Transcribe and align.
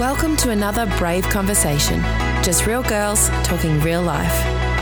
Welcome 0.00 0.36
to 0.38 0.50
another 0.50 0.86
brave 0.98 1.24
conversation. 1.24 2.00
Just 2.42 2.66
real 2.66 2.82
girls 2.82 3.28
talking 3.44 3.80
real 3.80 4.02
life. 4.02 4.32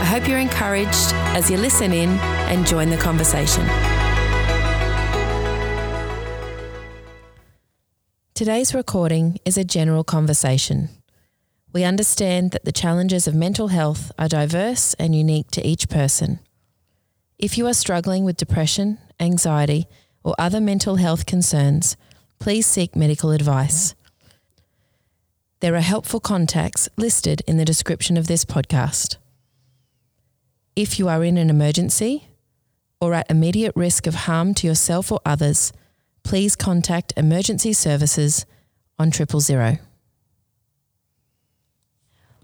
I 0.01 0.03
hope 0.03 0.27
you're 0.27 0.39
encouraged 0.39 1.13
as 1.35 1.49
you 1.49 1.57
listen 1.57 1.93
in 1.93 2.09
and 2.49 2.65
join 2.65 2.89
the 2.89 2.97
conversation. 2.97 3.65
Today's 8.33 8.73
recording 8.73 9.37
is 9.45 9.57
a 9.59 9.63
general 9.63 10.03
conversation. 10.03 10.89
We 11.71 11.83
understand 11.83 12.51
that 12.51 12.65
the 12.65 12.71
challenges 12.71 13.27
of 13.27 13.35
mental 13.35 13.67
health 13.67 14.11
are 14.17 14.27
diverse 14.27 14.95
and 14.95 15.15
unique 15.15 15.51
to 15.51 15.63
each 15.63 15.87
person. 15.87 16.39
If 17.41 17.57
you 17.57 17.65
are 17.65 17.73
struggling 17.73 18.23
with 18.23 18.37
depression, 18.37 18.99
anxiety, 19.19 19.87
or 20.23 20.35
other 20.37 20.61
mental 20.61 20.97
health 20.97 21.25
concerns, 21.25 21.97
please 22.37 22.67
seek 22.67 22.95
medical 22.95 23.31
advice. 23.31 23.95
There 25.59 25.73
are 25.73 25.81
helpful 25.81 26.19
contacts 26.19 26.87
listed 26.97 27.41
in 27.47 27.57
the 27.57 27.65
description 27.65 28.15
of 28.15 28.27
this 28.27 28.45
podcast. 28.45 29.17
If 30.75 30.99
you 30.99 31.09
are 31.09 31.23
in 31.23 31.39
an 31.39 31.49
emergency 31.49 32.27
or 32.99 33.15
at 33.15 33.31
immediate 33.31 33.73
risk 33.75 34.05
of 34.05 34.13
harm 34.13 34.53
to 34.53 34.67
yourself 34.67 35.11
or 35.11 35.19
others, 35.25 35.73
please 36.21 36.55
contact 36.55 37.11
emergency 37.17 37.73
services 37.73 38.45
on 38.99 39.09
triple 39.09 39.39
zero. 39.39 39.79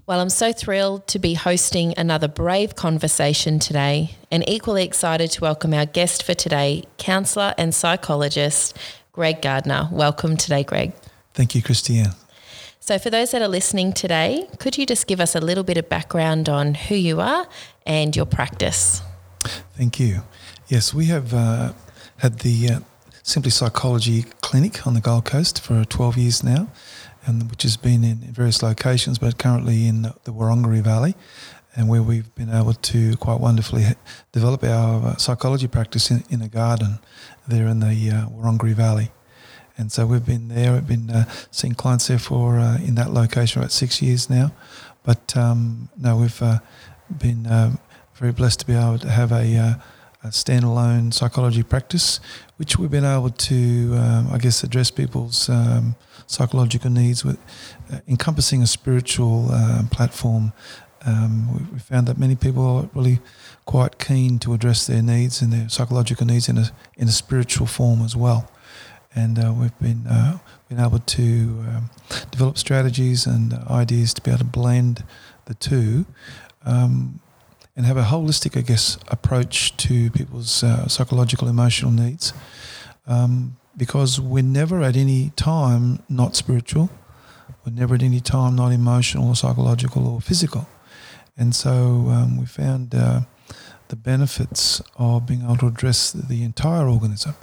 Well, 0.07 0.21
I'm 0.21 0.29
so 0.29 0.53
thrilled 0.53 1.05
to 1.07 1.19
be 1.19 1.33
hosting 1.33 1.93
another 1.97 2.29
brave 2.29 2.77
conversation 2.77 3.59
today 3.59 4.15
and 4.31 4.47
equally 4.47 4.85
excited 4.85 5.31
to 5.31 5.41
welcome 5.41 5.73
our 5.73 5.85
guest 5.85 6.23
for 6.23 6.33
today, 6.33 6.85
counsellor 6.97 7.53
and 7.57 7.75
psychologist 7.75 8.77
Greg 9.11 9.41
Gardner. 9.41 9.89
Welcome 9.91 10.37
today, 10.37 10.63
Greg. 10.63 10.93
Thank 11.33 11.55
you, 11.55 11.61
Christiane. 11.61 12.13
So, 12.79 12.97
for 12.97 13.09
those 13.09 13.31
that 13.31 13.41
are 13.41 13.49
listening 13.49 13.91
today, 13.91 14.47
could 14.59 14.77
you 14.77 14.85
just 14.85 15.07
give 15.07 15.19
us 15.19 15.35
a 15.35 15.41
little 15.41 15.65
bit 15.65 15.75
of 15.75 15.89
background 15.89 16.47
on 16.47 16.73
who 16.73 16.95
you 16.95 17.19
are 17.19 17.45
and 17.85 18.15
your 18.15 18.25
practice? 18.25 19.01
Thank 19.75 19.99
you. 19.99 20.21
Yes, 20.69 20.93
we 20.93 21.07
have 21.07 21.33
uh, 21.33 21.73
had 22.19 22.39
the 22.39 22.69
uh, 22.69 22.79
Simply 23.23 23.51
Psychology 23.51 24.23
Clinic 24.39 24.87
on 24.87 24.93
the 24.93 25.01
Gold 25.01 25.25
Coast 25.25 25.59
for 25.59 25.83
12 25.83 26.15
years 26.15 26.43
now, 26.45 26.69
and 27.27 27.51
which 27.51 27.61
has 27.63 27.77
been 27.77 28.03
in 28.03 28.17
various 28.17 28.63
locations, 28.63 29.19
but 29.19 29.37
currently 29.37 29.85
in 29.85 30.01
the 30.01 30.33
Wurundjeri 30.33 30.81
Valley, 30.81 31.15
and 31.75 31.87
where 31.87 32.01
we've 32.01 32.33
been 32.33 32.49
able 32.49 32.73
to 32.73 33.15
quite 33.17 33.39
wonderfully 33.39 33.85
develop 34.31 34.63
our 34.63 35.05
uh, 35.05 35.15
psychology 35.17 35.67
practice 35.67 36.09
in, 36.09 36.23
in 36.29 36.41
a 36.41 36.47
garden 36.47 36.97
there 37.47 37.67
in 37.67 37.81
the 37.81 38.09
uh, 38.09 38.73
Valley. 38.73 39.11
And 39.77 39.91
so 39.91 40.07
we've 40.07 40.25
been 40.25 40.47
there. 40.47 40.73
We've 40.73 40.87
been 40.87 41.11
uh, 41.11 41.25
seeing 41.51 41.75
clients 41.75 42.07
there 42.07 42.17
for 42.17 42.57
uh, 42.57 42.77
in 42.77 42.95
that 42.95 43.11
location 43.11 43.61
about 43.61 43.71
six 43.71 44.01
years 44.01 44.27
now. 44.27 44.51
But 45.03 45.37
um, 45.37 45.89
no, 45.95 46.17
we've 46.17 46.41
uh, 46.41 46.59
been 47.15 47.45
uh, 47.45 47.75
very 48.15 48.31
blessed 48.31 48.61
to 48.61 48.65
be 48.65 48.73
able 48.73 48.97
to 48.99 49.09
have 49.09 49.31
a, 49.31 49.57
uh, 49.57 49.73
a, 49.75 49.81
standalone 50.29 51.13
psychology 51.13 51.63
practice, 51.63 52.19
which 52.57 52.77
we've 52.77 52.91
been 52.91 53.05
able 53.05 53.29
to, 53.29 53.95
um, 53.95 54.29
I 54.31 54.37
guess, 54.37 54.63
address 54.63 54.91
people's 54.91 55.49
um, 55.49 55.95
psychological 56.27 56.89
needs 56.89 57.23
with 57.23 57.37
uh, 57.91 57.99
encompassing 58.07 58.61
a 58.61 58.67
spiritual 58.67 59.49
platform. 59.91 60.53
Um, 61.05 61.53
we, 61.53 61.73
we 61.73 61.79
found 61.79 62.07
that 62.07 62.17
many 62.17 62.35
people 62.35 62.65
are 62.65 62.89
really 62.93 63.19
quite 63.65 63.99
keen 63.99 64.39
to 64.39 64.53
address 64.53 64.87
their 64.87 65.01
needs 65.01 65.41
and 65.41 65.53
their 65.53 65.69
psychological 65.69 66.25
needs 66.25 66.49
in 66.49 66.57
a 66.57 66.71
in 66.97 67.07
a 67.07 67.11
spiritual 67.11 67.67
form 67.67 68.01
as 68.01 68.15
well 68.15 68.49
and 69.17 69.39
uh, 69.43 69.51
we've 69.51 69.77
been 69.79 70.05
uh, 70.07 70.37
been 70.69 70.79
able 70.79 70.99
to 70.99 71.23
um, 71.23 71.89
develop 72.29 72.57
strategies 72.57 73.25
and 73.25 73.53
ideas 73.69 74.13
to 74.13 74.21
be 74.21 74.29
able 74.29 74.39
to 74.39 74.45
blend 74.45 75.03
the 75.45 75.55
two. 75.55 76.05
Um, 76.65 77.19
and 77.77 77.85
have 77.85 77.95
a 77.95 78.03
holistic, 78.03 78.57
I 78.57 78.61
guess, 78.61 78.97
approach 79.07 79.77
to 79.77 80.09
people's 80.09 80.63
uh, 80.63 80.87
psychological, 80.87 81.47
emotional 81.47 81.91
needs, 81.91 82.33
um, 83.05 83.55
because 83.77 84.19
we're 84.19 84.43
never 84.43 84.81
at 84.81 84.97
any 84.97 85.31
time 85.35 85.99
not 86.09 86.35
spiritual, 86.35 86.89
we're 87.63 87.73
never 87.73 87.93
at 87.93 88.01
any 88.01 88.19
time 88.19 88.55
not 88.55 88.71
emotional 88.71 89.29
or 89.29 89.35
psychological 89.35 90.07
or 90.07 90.19
physical, 90.19 90.67
and 91.37 91.55
so 91.55 92.07
um, 92.09 92.37
we 92.37 92.47
found 92.47 92.95
uh, 92.95 93.21
the 93.89 93.95
benefits 93.95 94.81
of 94.97 95.27
being 95.27 95.43
able 95.43 95.57
to 95.57 95.67
address 95.67 96.11
the 96.11 96.43
entire 96.43 96.89
organism 96.89 97.35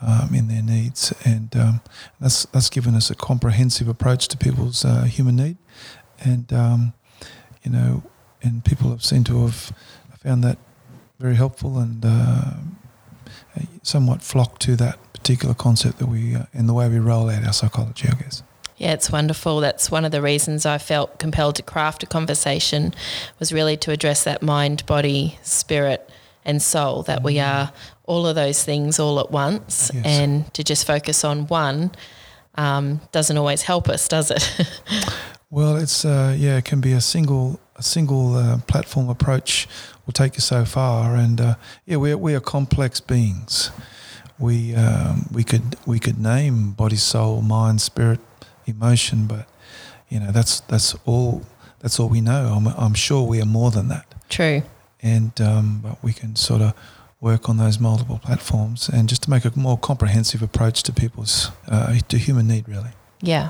um, 0.00 0.30
in 0.32 0.46
their 0.46 0.62
needs, 0.62 1.12
and 1.24 1.56
um, 1.56 1.80
that's 2.20 2.46
that's 2.46 2.70
given 2.70 2.94
us 2.94 3.10
a 3.10 3.14
comprehensive 3.16 3.88
approach 3.88 4.28
to 4.28 4.36
people's 4.36 4.84
uh, 4.84 5.02
human 5.02 5.34
need, 5.34 5.56
and 6.20 6.52
um, 6.52 6.92
you 7.64 7.72
know, 7.72 8.02
and 8.44 8.64
people 8.64 8.90
have 8.90 9.04
seemed 9.04 9.26
to 9.26 9.42
have 9.42 9.72
found 10.22 10.44
that 10.44 10.58
very 11.18 11.34
helpful 11.34 11.78
and 11.78 12.04
uh, 12.04 12.52
somewhat 13.82 14.22
flocked 14.22 14.62
to 14.62 14.76
that 14.76 14.98
particular 15.12 15.54
concept 15.54 15.98
that 15.98 16.06
we 16.06 16.34
uh, 16.34 16.44
in 16.52 16.66
the 16.66 16.74
way 16.74 16.88
we 16.88 16.98
roll 16.98 17.30
out 17.30 17.44
our 17.44 17.52
psychology, 17.52 18.08
I 18.08 18.14
guess. 18.22 18.42
Yeah, 18.76 18.92
it's 18.92 19.10
wonderful. 19.10 19.60
That's 19.60 19.90
one 19.90 20.04
of 20.04 20.10
the 20.10 20.20
reasons 20.20 20.66
I 20.66 20.78
felt 20.78 21.18
compelled 21.18 21.54
to 21.56 21.62
craft 21.62 22.02
a 22.02 22.06
conversation 22.06 22.92
was 23.38 23.52
really 23.52 23.76
to 23.78 23.92
address 23.92 24.24
that 24.24 24.42
mind, 24.42 24.84
body, 24.86 25.38
spirit, 25.42 26.10
and 26.44 26.60
soul 26.60 27.02
that 27.04 27.22
we 27.22 27.36
mm-hmm. 27.36 27.48
are 27.48 27.72
all 28.04 28.26
of 28.26 28.34
those 28.34 28.62
things 28.64 28.98
all 28.98 29.18
at 29.20 29.30
once 29.30 29.90
yes. 29.94 30.04
and 30.04 30.52
to 30.54 30.62
just 30.62 30.86
focus 30.86 31.24
on 31.24 31.46
one 31.46 31.92
um, 32.56 33.00
doesn't 33.12 33.36
always 33.38 33.62
help 33.62 33.88
us, 33.88 34.06
does 34.08 34.30
it? 34.30 34.68
well, 35.50 35.76
it's 35.76 36.04
uh, 36.04 36.36
yeah, 36.38 36.58
it 36.58 36.64
can 36.64 36.80
be 36.80 36.92
a 36.92 37.00
single 37.00 37.58
a 37.76 37.82
single 37.82 38.36
uh, 38.36 38.58
platform 38.66 39.08
approach 39.08 39.66
will 40.06 40.12
take 40.12 40.34
you 40.34 40.40
so 40.40 40.64
far, 40.64 41.14
and 41.14 41.40
uh, 41.40 41.54
yeah, 41.86 41.96
we 41.96 42.14
we 42.14 42.34
are 42.34 42.40
complex 42.40 43.00
beings. 43.00 43.70
We 44.38 44.74
um, 44.74 45.28
we 45.32 45.44
could 45.44 45.76
we 45.86 45.98
could 45.98 46.18
name 46.18 46.72
body, 46.72 46.96
soul, 46.96 47.42
mind, 47.42 47.80
spirit, 47.80 48.20
emotion, 48.66 49.26
but 49.26 49.48
you 50.08 50.20
know 50.20 50.30
that's 50.30 50.60
that's 50.60 50.94
all 51.04 51.42
that's 51.80 51.98
all 52.00 52.08
we 52.08 52.20
know. 52.20 52.54
I'm 52.56 52.66
I'm 52.66 52.94
sure 52.94 53.26
we 53.26 53.40
are 53.40 53.46
more 53.46 53.70
than 53.70 53.88
that. 53.88 54.06
True. 54.28 54.62
And 55.02 55.38
um, 55.40 55.80
but 55.82 56.02
we 56.02 56.12
can 56.12 56.36
sort 56.36 56.62
of 56.62 56.74
work 57.20 57.48
on 57.48 57.56
those 57.56 57.78
multiple 57.78 58.18
platforms 58.18 58.88
and 58.88 59.08
just 59.08 59.22
to 59.22 59.30
make 59.30 59.44
a 59.46 59.52
more 59.58 59.78
comprehensive 59.78 60.42
approach 60.42 60.82
to 60.82 60.92
people's 60.92 61.50
uh, 61.68 61.98
to 62.08 62.18
human 62.18 62.46
need 62.46 62.68
really 62.68 62.90
yeah 63.26 63.48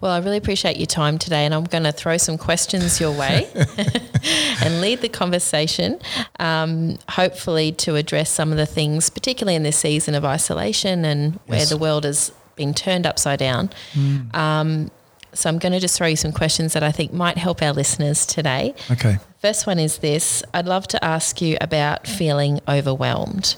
well 0.00 0.12
i 0.12 0.18
really 0.18 0.36
appreciate 0.36 0.76
your 0.76 0.86
time 0.86 1.18
today 1.18 1.44
and 1.44 1.54
i'm 1.54 1.64
going 1.64 1.84
to 1.84 1.92
throw 1.92 2.16
some 2.16 2.36
questions 2.36 3.00
your 3.00 3.12
way 3.12 3.48
and 4.64 4.80
lead 4.80 5.00
the 5.00 5.08
conversation 5.08 5.98
um, 6.38 6.98
hopefully 7.10 7.72
to 7.72 7.96
address 7.96 8.30
some 8.30 8.50
of 8.50 8.58
the 8.58 8.66
things 8.66 9.10
particularly 9.10 9.56
in 9.56 9.62
this 9.62 9.78
season 9.78 10.14
of 10.14 10.24
isolation 10.24 11.04
and 11.04 11.38
where 11.46 11.60
yes. 11.60 11.70
the 11.70 11.76
world 11.76 12.04
has 12.04 12.32
been 12.56 12.74
turned 12.74 13.06
upside 13.06 13.38
down 13.38 13.70
mm. 13.94 14.34
um, 14.34 14.90
so 15.34 15.48
I'm 15.48 15.58
going 15.58 15.72
to 15.72 15.80
just 15.80 15.96
throw 15.96 16.08
you 16.08 16.16
some 16.16 16.32
questions 16.32 16.74
that 16.74 16.82
I 16.82 16.92
think 16.92 17.12
might 17.12 17.38
help 17.38 17.62
our 17.62 17.72
listeners 17.72 18.26
today. 18.26 18.74
Okay. 18.90 19.16
First 19.38 19.66
one 19.66 19.78
is 19.78 19.98
this 19.98 20.42
I'd 20.52 20.66
love 20.66 20.86
to 20.88 21.02
ask 21.02 21.40
you 21.40 21.56
about 21.60 22.06
feeling 22.06 22.60
overwhelmed. 22.68 23.56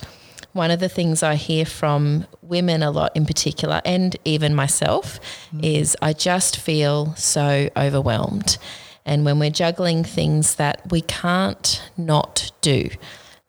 One 0.55 0.71
of 0.71 0.81
the 0.81 0.89
things 0.89 1.23
I 1.23 1.35
hear 1.35 1.67
from 1.67 2.27
women 2.41 2.83
a 2.83 2.91
lot 2.91 3.15
in 3.17 3.27
particular, 3.27 3.83
and 3.85 4.17
even 4.25 4.55
myself, 4.55 5.19
mm. 5.53 5.63
is 5.63 5.97
I 6.01 6.13
just 6.13 6.57
feel 6.57 7.15
so 7.17 7.69
overwhelmed. 7.77 8.57
And 9.05 9.25
when 9.25 9.39
we're 9.39 9.51
juggling 9.51 10.05
things 10.05 10.55
that 10.55 10.81
we 10.91 11.01
can't 11.03 11.83
not 11.97 12.53
do, 12.61 12.89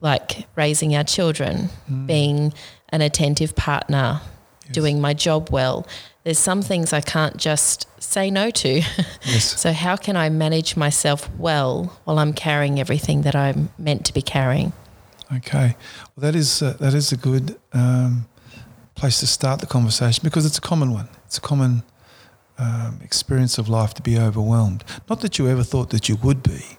like 0.01 0.47
raising 0.55 0.95
our 0.95 1.03
children, 1.03 1.69
mm. 1.89 2.07
being 2.07 2.53
an 2.89 3.01
attentive 3.01 3.56
partner, 3.56 4.21
yes. 4.65 4.74
doing 4.74 5.00
my 5.00 5.13
job 5.13 5.51
well, 5.51 5.85
there's 6.24 6.39
some 6.39 6.63
things 6.63 6.91
I 6.91 7.01
can't 7.01 7.38
just 7.38 7.88
say 8.01 8.31
no 8.31 8.50
to. 8.50 8.81
Yes. 9.25 9.59
so 9.59 9.74
how 9.74 9.95
can 9.95 10.15
I 10.15 10.30
manage 10.30 10.75
myself 10.75 11.30
well 11.38 12.00
while 12.03 12.19
I'm 12.19 12.33
carrying 12.33 12.80
everything 12.80 13.21
that 13.24 13.35
I'm 13.35 13.69
meant 13.77 14.06
to 14.07 14.13
be 14.13 14.21
carrying? 14.21 14.74
Okay, 15.37 15.75
well 16.15 16.31
that 16.31 16.35
is 16.35 16.61
uh, 16.61 16.75
that 16.79 16.93
is 16.93 17.11
a 17.11 17.17
good 17.17 17.57
um, 17.73 18.25
place 18.95 19.19
to 19.19 19.27
start 19.27 19.59
the 19.59 19.67
conversation 19.67 20.21
because 20.23 20.45
it's 20.45 20.57
a 20.57 20.61
common 20.61 20.91
one. 20.91 21.09
It's 21.25 21.37
a 21.37 21.41
common 21.41 21.83
um, 22.57 22.99
experience 23.03 23.57
of 23.57 23.67
life 23.67 23.93
to 23.95 24.01
be 24.01 24.17
overwhelmed. 24.17 24.83
Not 25.09 25.21
that 25.21 25.37
you 25.37 25.47
ever 25.47 25.63
thought 25.63 25.89
that 25.89 26.07
you 26.07 26.15
would 26.17 26.41
be 26.43 26.77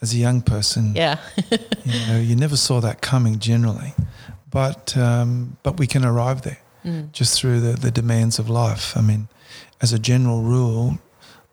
as 0.00 0.12
a 0.12 0.16
young 0.16 0.42
person. 0.42 0.94
Yeah. 0.94 1.18
you 1.84 2.06
know, 2.08 2.18
you 2.18 2.36
never 2.36 2.56
saw 2.56 2.80
that 2.80 3.00
coming 3.00 3.38
generally, 3.38 3.94
but 4.50 4.96
um, 4.96 5.56
but 5.62 5.78
we 5.78 5.86
can 5.86 6.04
arrive 6.04 6.42
there 6.42 6.58
mm. 6.84 7.10
just 7.12 7.40
through 7.40 7.60
the, 7.60 7.72
the 7.72 7.90
demands 7.90 8.38
of 8.38 8.50
life. 8.50 8.96
I 8.96 9.00
mean, 9.00 9.28
as 9.80 9.92
a 9.92 9.98
general 9.98 10.42
rule, 10.42 10.98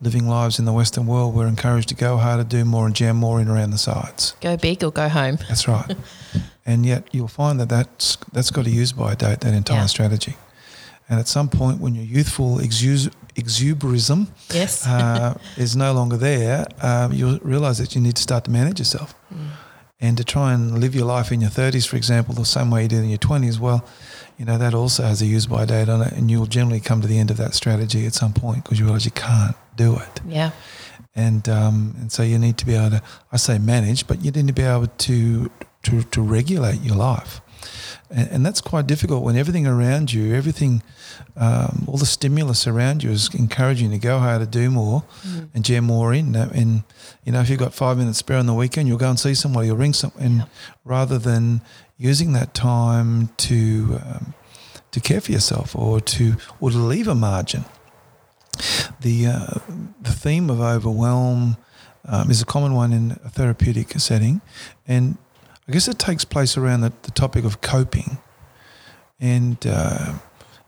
living 0.01 0.27
lives 0.27 0.59
in 0.59 0.65
the 0.65 0.73
Western 0.73 1.05
world, 1.07 1.35
we're 1.35 1.47
encouraged 1.47 1.89
to 1.89 1.95
go 1.95 2.17
harder, 2.17 2.43
do 2.43 2.63
more, 2.65 2.85
and 2.85 2.95
jam 2.95 3.17
more 3.17 3.41
in 3.41 3.47
around 3.49 3.71
the 3.71 3.77
sides. 3.77 4.33
Go 4.41 4.55
big 4.57 4.83
or 4.83 4.91
go 4.91 5.09
home. 5.09 5.37
That's 5.47 5.67
right. 5.67 5.95
and 6.65 6.85
yet 6.85 7.07
you'll 7.11 7.27
find 7.27 7.59
that 7.59 7.69
that's, 7.69 8.17
that's 8.31 8.49
got 8.51 8.65
to 8.65 8.71
use 8.71 8.91
by 8.93 9.15
date, 9.15 9.41
that 9.41 9.53
entire 9.53 9.79
Yeah. 9.79 9.85
strategy. 9.87 10.35
And 11.09 11.19
at 11.19 11.27
some 11.27 11.49
point, 11.49 11.81
when 11.81 11.95
your 11.95 12.05
youthful 12.05 12.57
exu- 12.59 13.11
exuberism 13.35 14.27
Yes. 14.53 14.85
uh, 14.87 15.37
is 15.57 15.75
no 15.75 15.91
longer 15.93 16.17
there, 16.17 16.67
um, 16.81 17.11
you'll 17.13 17.39
realize 17.39 17.77
that 17.79 17.95
you 17.95 18.01
need 18.01 18.15
to 18.15 18.21
start 18.21 18.43
to 18.45 18.51
manage 18.51 18.79
yourself. 18.79 19.15
And 20.01 20.15
to 20.15 20.23
try 20.23 20.53
and 20.53 20.79
live 20.79 20.95
your 20.95 21.05
life 21.05 21.29
in 21.33 21.41
your 21.41 21.49
30s, 21.49 21.85
for 21.85 21.97
example, 21.97 22.33
the 22.33 22.45
same 22.45 22.71
way 22.71 22.83
you 22.83 22.87
did 22.87 22.99
in 23.03 23.09
your 23.09 23.17
20s, 23.17 23.59
well, 23.59 23.83
you 24.39 24.45
know, 24.45 24.57
that 24.57 24.73
also 24.73 25.03
has 25.03 25.21
a 25.21 25.25
use 25.25 25.45
by 25.45 25.65
date 25.65 25.89
on 25.89 26.01
it. 26.01 26.13
And 26.13 26.31
you'll 26.31 26.45
generally 26.47 26.79
come 26.79 27.01
to 27.01 27.07
the 27.07 27.19
end 27.19 27.29
of 27.29 27.37
that 27.37 27.53
strategy 27.53 28.05
at 28.07 28.13
some 28.15 28.33
point 28.33 28.63
because 28.63 28.79
you 28.79 28.85
realize 28.85 29.05
you 29.05 29.11
can't 29.11 29.55
do 29.75 29.95
it. 29.97 30.21
yeah. 30.25 30.51
And, 31.15 31.49
um, 31.49 31.95
and 31.99 32.11
so 32.11 32.23
you 32.23 32.39
need 32.39 32.57
to 32.59 32.65
be 32.65 32.75
able 32.75 32.91
to, 32.91 33.03
I 33.31 33.37
say 33.37 33.57
manage, 33.59 34.07
but 34.07 34.23
you 34.23 34.31
need 34.31 34.47
to 34.47 34.53
be 34.53 34.61
able 34.61 34.87
to, 34.87 35.51
to, 35.83 36.03
to 36.03 36.21
regulate 36.21 36.79
your 36.81 36.95
life. 36.95 37.41
And, 38.09 38.29
and 38.31 38.45
that's 38.45 38.61
quite 38.61 38.87
difficult 38.87 39.23
when 39.23 39.35
everything 39.35 39.67
around 39.67 40.13
you, 40.13 40.33
everything, 40.33 40.81
um, 41.35 41.83
all 41.87 41.97
the 41.97 42.05
stimulus 42.05 42.67
around 42.67 43.03
you 43.03 43.09
is 43.11 43.33
encouraging 43.35 43.91
you 43.91 43.97
to 43.99 44.01
go 44.01 44.19
harder, 44.19 44.45
to 44.45 44.51
do 44.51 44.71
more, 44.71 45.03
and 45.53 45.65
jam 45.65 45.83
more 45.83 46.13
in. 46.13 46.35
And 46.35 46.83
you 47.25 47.33
know, 47.33 47.41
if 47.41 47.49
you've 47.49 47.59
got 47.59 47.73
five 47.73 47.97
minutes 47.97 48.19
spare 48.19 48.37
on 48.37 48.45
the 48.45 48.53
weekend, 48.53 48.87
you'll 48.87 48.97
go 48.97 49.09
and 49.09 49.19
see 49.19 49.33
somebody, 49.35 49.67
you'll 49.67 49.77
ring 49.77 49.93
some, 49.93 50.11
and 50.17 50.37
Yeah. 50.37 50.45
rather 50.85 51.17
than 51.17 51.61
using 51.99 52.33
that 52.33 52.55
time 52.55 53.27
to 53.37 53.99
um, 54.03 54.33
to 54.91 54.99
care 54.99 55.21
for 55.21 55.31
yourself 55.31 55.75
or 55.75 55.99
to 56.01 56.35
or 56.59 56.71
to 56.71 56.77
leave 56.77 57.07
a 57.07 57.13
margin. 57.13 57.65
The 59.01 59.27
uh, 59.27 59.59
the 60.01 60.11
theme 60.11 60.49
of 60.49 60.59
overwhelm 60.59 61.57
um, 62.05 62.31
is 62.31 62.41
a 62.41 62.45
common 62.45 62.73
one 62.73 62.91
in 62.91 63.11
a 63.23 63.29
therapeutic 63.29 63.91
setting, 63.99 64.41
and 64.87 65.17
I 65.67 65.71
guess 65.71 65.87
it 65.87 65.99
takes 65.99 66.25
place 66.25 66.57
around 66.57 66.81
the, 66.81 66.93
the 67.03 67.11
topic 67.11 67.45
of 67.45 67.61
coping. 67.61 68.17
And 69.19 69.57
uh, 69.67 70.13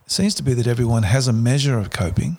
it 0.05 0.11
seems 0.11 0.35
to 0.35 0.43
be 0.43 0.53
that 0.53 0.67
everyone 0.67 1.03
has 1.03 1.27
a 1.27 1.33
measure 1.33 1.77
of 1.77 1.89
coping, 1.89 2.37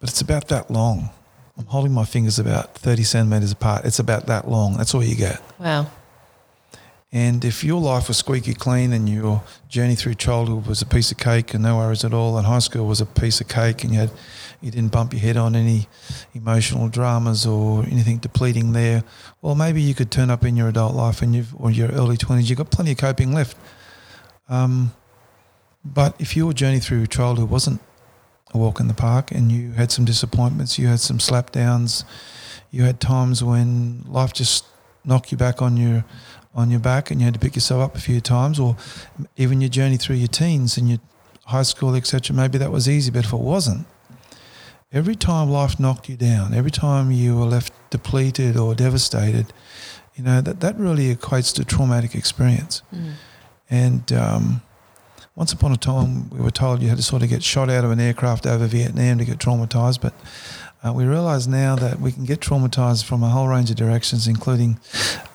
but 0.00 0.08
it's 0.08 0.20
about 0.20 0.48
that 0.48 0.70
long. 0.70 1.10
I'm 1.58 1.66
holding 1.66 1.92
my 1.92 2.04
fingers 2.04 2.38
about 2.38 2.74
30 2.74 3.02
centimeters 3.02 3.52
apart. 3.52 3.84
It's 3.84 3.98
about 3.98 4.26
that 4.26 4.48
long. 4.48 4.76
That's 4.76 4.94
all 4.94 5.04
you 5.04 5.14
get. 5.14 5.40
Wow. 5.58 5.90
And 7.16 7.46
if 7.46 7.64
your 7.64 7.80
life 7.80 8.08
was 8.08 8.18
squeaky 8.18 8.52
clean 8.52 8.92
and 8.92 9.08
your 9.08 9.42
journey 9.70 9.94
through 9.94 10.16
childhood 10.16 10.66
was 10.66 10.82
a 10.82 10.86
piece 10.86 11.10
of 11.10 11.16
cake 11.16 11.54
and 11.54 11.62
no 11.62 11.78
worries 11.78 12.04
at 12.04 12.12
all, 12.12 12.36
and 12.36 12.46
high 12.46 12.58
school 12.58 12.86
was 12.86 13.00
a 13.00 13.06
piece 13.06 13.40
of 13.40 13.48
cake 13.48 13.84
and 13.84 13.94
you 13.94 14.00
had 14.00 14.10
you 14.60 14.70
didn't 14.70 14.92
bump 14.92 15.14
your 15.14 15.22
head 15.22 15.38
on 15.38 15.56
any 15.56 15.88
emotional 16.34 16.88
dramas 16.90 17.46
or 17.46 17.84
anything 17.84 18.18
depleting 18.18 18.72
there, 18.72 19.02
well 19.40 19.54
maybe 19.54 19.80
you 19.80 19.94
could 19.94 20.10
turn 20.10 20.28
up 20.28 20.44
in 20.44 20.58
your 20.58 20.68
adult 20.68 20.94
life 20.94 21.22
and 21.22 21.34
you've 21.34 21.54
or 21.58 21.70
your 21.70 21.88
early 21.92 22.18
twenties, 22.18 22.50
you've 22.50 22.58
got 22.58 22.70
plenty 22.70 22.92
of 22.92 22.98
coping 22.98 23.32
left. 23.32 23.56
Um, 24.50 24.92
but 25.86 26.14
if 26.18 26.36
your 26.36 26.52
journey 26.52 26.80
through 26.80 27.06
childhood 27.06 27.48
wasn't 27.48 27.80
a 28.52 28.58
walk 28.58 28.78
in 28.78 28.88
the 28.88 28.94
park 28.94 29.32
and 29.32 29.50
you 29.50 29.72
had 29.72 29.90
some 29.90 30.04
disappointments, 30.04 30.78
you 30.78 30.86
had 30.88 31.00
some 31.00 31.16
slapdowns, 31.16 32.04
you 32.70 32.82
had 32.82 33.00
times 33.00 33.42
when 33.42 34.04
life 34.06 34.34
just 34.34 34.66
knocked 35.02 35.32
you 35.32 35.38
back 35.38 35.62
on 35.62 35.78
your 35.78 36.04
on 36.56 36.70
your 36.70 36.80
back 36.80 37.10
and 37.10 37.20
you 37.20 37.26
had 37.26 37.34
to 37.34 37.40
pick 37.40 37.54
yourself 37.54 37.82
up 37.82 37.94
a 37.94 38.00
few 38.00 38.20
times, 38.20 38.58
or 38.58 38.76
even 39.36 39.60
your 39.60 39.70
journey 39.70 39.96
through 39.98 40.16
your 40.16 40.28
teens 40.28 40.76
and 40.76 40.88
your 40.88 40.98
high 41.44 41.62
school, 41.62 41.94
etc. 41.94 42.34
Maybe 42.34 42.58
that 42.58 42.72
was 42.72 42.88
easy, 42.88 43.10
but 43.12 43.24
if 43.24 43.32
it 43.32 43.38
wasn't, 43.38 43.86
every 44.90 45.14
time 45.14 45.50
life 45.50 45.78
knocked 45.78 46.08
you 46.08 46.16
down, 46.16 46.54
every 46.54 46.70
time 46.70 47.12
you 47.12 47.36
were 47.36 47.44
left 47.44 47.72
depleted 47.90 48.56
or 48.56 48.74
devastated, 48.74 49.52
you 50.16 50.24
know 50.24 50.40
that 50.40 50.60
that 50.60 50.78
really 50.78 51.14
equates 51.14 51.54
to 51.54 51.64
traumatic 51.64 52.14
experience. 52.14 52.82
And 53.68 54.12
um, 54.12 54.62
once 55.36 55.52
upon 55.52 55.70
a 55.70 55.76
time, 55.76 56.30
we 56.30 56.40
were 56.40 56.50
told 56.50 56.82
you 56.82 56.88
had 56.88 56.96
to 56.96 57.02
sort 57.02 57.22
of 57.22 57.28
get 57.28 57.42
shot 57.42 57.68
out 57.68 57.84
of 57.84 57.90
an 57.90 58.00
aircraft 58.00 58.46
over 58.46 58.66
Vietnam 58.66 59.18
to 59.18 59.24
get 59.24 59.38
traumatized, 59.38 60.00
but 60.00 60.14
uh, 60.82 60.92
we 60.92 61.04
realise 61.04 61.46
now 61.46 61.76
that 61.76 62.00
we 62.00 62.10
can 62.10 62.24
get 62.24 62.40
traumatized 62.40 63.04
from 63.04 63.22
a 63.22 63.28
whole 63.28 63.46
range 63.46 63.68
of 63.70 63.76
directions, 63.76 64.26
including 64.26 64.78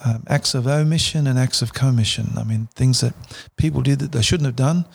um, 0.03 0.23
acts 0.27 0.55
of 0.55 0.65
omission 0.65 1.27
and 1.27 1.37
acts 1.37 1.61
of 1.61 1.73
commission. 1.73 2.29
I 2.35 2.43
mean, 2.43 2.67
things 2.73 3.01
that 3.01 3.13
people 3.57 3.81
did 3.81 3.99
that 3.99 4.11
they 4.11 4.23
shouldn't 4.23 4.47
have 4.47 4.55
done, 4.55 4.85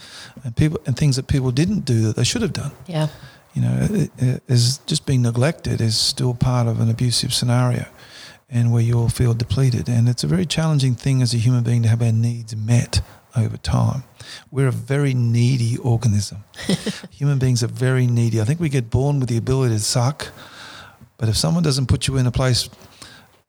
and 0.42 0.56
people 0.56 0.80
and 0.86 0.96
things 0.96 1.14
that 1.16 1.28
people 1.28 1.52
didn't 1.52 1.84
do 1.84 2.02
that 2.02 2.16
they 2.16 2.24
should 2.24 2.42
have 2.42 2.52
done. 2.52 2.72
Yeah. 2.86 3.08
You 3.54 3.62
know, 3.62 3.78
it, 3.90 4.10
it 4.18 4.42
is 4.48 4.78
just 4.86 5.06
being 5.06 5.22
neglected 5.22 5.80
is 5.80 5.96
still 5.96 6.34
part 6.34 6.66
of 6.66 6.80
an 6.80 6.90
abusive 6.90 7.32
scenario, 7.32 7.86
and 8.50 8.72
where 8.72 8.82
you 8.82 8.98
all 8.98 9.08
feel 9.08 9.34
depleted. 9.34 9.88
And 9.88 10.08
it's 10.08 10.24
a 10.24 10.26
very 10.26 10.46
challenging 10.46 10.94
thing 10.94 11.22
as 11.22 11.32
a 11.32 11.38
human 11.38 11.62
being 11.62 11.82
to 11.82 11.88
have 11.88 12.02
our 12.02 12.12
needs 12.12 12.56
met 12.56 13.02
over 13.36 13.56
time. 13.56 14.02
We're 14.50 14.68
a 14.68 14.72
very 14.72 15.14
needy 15.14 15.76
organism. 15.78 16.44
Human 17.12 17.38
beings 17.38 17.62
are 17.62 17.68
very 17.68 18.06
needy. 18.06 18.40
I 18.40 18.44
think 18.44 18.60
we 18.60 18.68
get 18.68 18.90
born 18.90 19.20
with 19.20 19.28
the 19.28 19.36
ability 19.36 19.74
to 19.74 19.80
suck, 19.80 20.28
but 21.18 21.28
if 21.28 21.36
someone 21.36 21.62
doesn't 21.62 21.86
put 21.86 22.06
you 22.08 22.16
in 22.16 22.26
a 22.26 22.30
place 22.32 22.68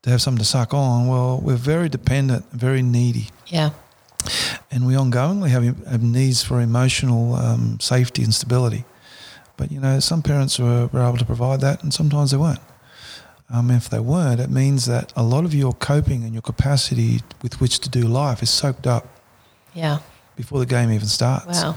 to 0.04 0.10
have 0.10 0.22
something 0.22 0.40
to 0.40 0.46
suck 0.46 0.74
on, 0.74 1.08
well, 1.08 1.40
we're 1.42 1.56
very 1.56 1.90
dependent, 1.90 2.46
very 2.52 2.82
needy, 2.82 3.30
Yeah. 3.48 3.72
and 4.72 4.86
we 4.86 4.94
ongoingly 4.94 5.50
have, 5.50 5.64
have 5.88 6.04
needs 6.04 6.44
for 6.44 6.62
emotional 6.62 7.36
um, 7.36 7.80
safety 7.80 8.24
and 8.24 8.34
stability. 8.34 8.86
But 9.58 9.72
you 9.72 9.80
know, 9.80 10.00
some 10.00 10.22
parents 10.22 10.60
were, 10.60 10.88
were 10.88 11.02
able 11.02 11.18
to 11.18 11.26
provide 11.26 11.62
that, 11.62 11.82
and 11.84 11.94
sometimes 11.94 12.32
they 12.32 12.38
weren't. 12.38 12.60
Um, 13.50 13.72
if 13.72 13.90
they 13.90 14.00
weren't, 14.00 14.40
it 14.42 14.50
means 14.50 14.86
that 14.88 15.14
a 15.16 15.24
lot 15.24 15.46
of 15.46 15.54
your 15.54 15.72
coping 15.74 16.24
and 16.26 16.34
your 16.34 16.42
capacity 16.42 17.22
with 17.42 17.60
which 17.62 17.80
to 17.80 17.90
do 17.90 18.02
life 18.02 18.44
is 18.44 18.50
soaked 18.50 18.86
up 18.86 19.08
Yeah. 19.78 20.00
before 20.36 20.60
the 20.60 20.66
game 20.66 20.92
even 20.92 21.08
starts. 21.08 21.62
Wow. 21.64 21.76